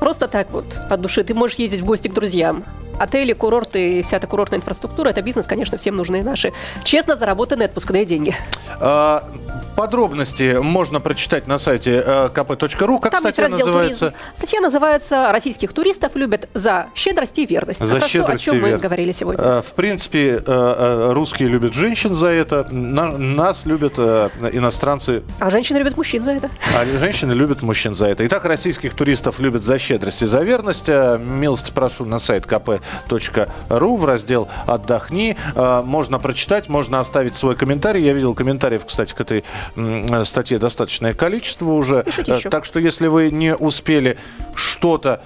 Просто 0.00 0.28
так 0.28 0.50
вот 0.50 0.78
от 0.88 1.00
души. 1.00 1.22
Ты 1.24 1.34
можешь 1.34 1.58
ездить 1.58 1.80
в 1.80 1.84
гости 1.84 2.08
к 2.08 2.14
друзьям 2.14 2.64
отели, 3.02 3.32
курорты 3.32 3.98
и 3.98 4.02
вся 4.02 4.18
эта 4.18 4.26
курортная 4.26 4.60
инфраструктура, 4.60 5.08
это 5.08 5.22
бизнес, 5.22 5.46
конечно, 5.46 5.76
всем 5.76 5.96
нужны 5.96 6.22
наши 6.22 6.52
честно 6.84 7.16
заработанные 7.16 7.66
отпускные 7.66 8.04
деньги. 8.04 8.34
А, 8.80 9.28
подробности 9.76 10.58
можно 10.60 11.00
прочитать 11.00 11.46
на 11.46 11.58
сайте 11.58 12.02
э, 12.04 12.28
kp.ru. 12.32 13.00
Как 13.00 13.12
Там 13.12 13.20
статья 13.22 13.48
называется? 13.48 14.10
Туризм. 14.10 14.36
Статья 14.36 14.60
называется 14.60 15.32
«Российских 15.32 15.72
туристов 15.72 16.12
любят 16.14 16.48
за 16.54 16.88
щедрость 16.94 17.38
и 17.38 17.46
верность». 17.46 17.84
За 17.84 17.98
это 17.98 18.08
щедрость 18.08 18.44
то, 18.44 18.50
о 18.50 18.54
чем 18.54 18.64
и 18.64 18.68
вер... 18.68 18.76
мы 18.76 18.82
говорили 18.82 19.12
сегодня. 19.12 19.42
Э, 19.42 19.62
в 19.62 19.72
принципе, 19.72 20.42
э, 20.46 21.12
русские 21.12 21.48
любят 21.48 21.74
женщин 21.74 22.14
за 22.14 22.28
это, 22.28 22.68
нас 22.72 23.66
любят 23.66 23.98
иностранцы. 23.98 25.22
А 25.40 25.50
женщины 25.50 25.78
любят 25.78 25.96
мужчин 25.96 26.20
за 26.20 26.32
это. 26.32 26.50
А 26.78 26.84
женщины 26.84 27.32
любят 27.32 27.62
мужчин 27.62 27.94
за 27.94 28.06
это. 28.06 28.24
Итак, 28.26 28.44
российских 28.44 28.94
туристов 28.94 29.40
любят 29.40 29.64
за 29.64 29.78
щедрость 29.78 30.22
и 30.22 30.26
за 30.26 30.42
верность. 30.42 30.88
Милости 30.88 31.72
прошу 31.72 32.04
на 32.04 32.18
сайт 32.18 32.46
КП 32.46 32.80
ру 33.68 33.96
в 33.96 34.04
раздел 34.04 34.48
«Отдохни». 34.66 35.36
А, 35.54 35.82
можно 35.82 36.18
прочитать, 36.18 36.68
можно 36.68 37.00
оставить 37.00 37.34
свой 37.34 37.56
комментарий. 37.56 38.02
Я 38.02 38.12
видел 38.12 38.34
комментариев, 38.34 38.84
кстати, 38.86 39.12
к 39.14 39.20
этой 39.20 39.44
статье 40.24 40.58
достаточное 40.58 41.14
количество 41.14 41.72
уже. 41.72 42.04
Еще. 42.26 42.50
Так 42.50 42.64
что 42.64 42.78
если 42.78 43.06
вы 43.06 43.30
не 43.30 43.54
успели 43.54 44.18
что-то 44.54 45.22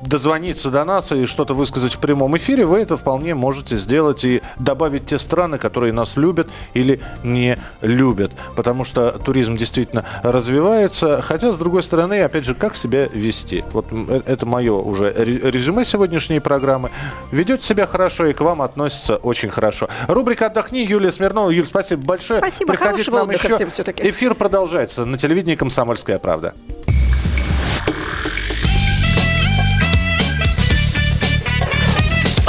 дозвониться 0.00 0.70
до 0.70 0.84
нас 0.84 1.12
и 1.12 1.26
что-то 1.26 1.54
высказать 1.54 1.94
в 1.94 1.98
прямом 1.98 2.36
эфире, 2.36 2.64
вы 2.64 2.78
это 2.78 2.96
вполне 2.96 3.34
можете 3.34 3.76
сделать 3.76 4.24
и 4.24 4.42
добавить 4.58 5.06
те 5.06 5.18
страны, 5.18 5.58
которые 5.58 5.92
нас 5.92 6.16
любят 6.16 6.48
или 6.74 7.00
не 7.22 7.58
любят. 7.80 8.32
Потому 8.56 8.84
что 8.84 9.10
туризм 9.12 9.56
действительно 9.56 10.04
развивается. 10.22 11.22
Хотя, 11.22 11.52
с 11.52 11.58
другой 11.58 11.82
стороны, 11.82 12.22
опять 12.22 12.44
же, 12.44 12.54
как 12.54 12.76
себя 12.76 13.08
вести? 13.12 13.64
Вот 13.72 13.86
э, 13.90 14.20
это 14.26 14.46
мое 14.46 14.72
уже 14.72 15.12
резюме 15.12 15.84
сегодняшней 15.84 16.40
программы. 16.40 16.90
Ведет 17.30 17.62
себя 17.62 17.86
хорошо 17.86 18.26
и 18.26 18.32
к 18.32 18.40
вам 18.40 18.62
относится 18.62 19.16
очень 19.16 19.50
хорошо. 19.50 19.88
Рубрика 20.08 20.46
«Отдохни». 20.46 20.84
Юлия 20.84 21.12
Смирнова. 21.12 21.50
Юль, 21.50 21.66
спасибо 21.66 22.02
большое. 22.04 22.40
Спасибо. 22.40 22.72
Приходи 22.72 23.02
к 23.02 23.08
нам 23.08 23.30
еще. 23.30 23.56
Эфир 24.08 24.34
продолжается 24.34 25.04
на 25.04 25.18
телевидении 25.18 25.56
«Комсомольская 25.56 26.18
правда». 26.18 26.54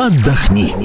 Отдохни. 0.08 0.76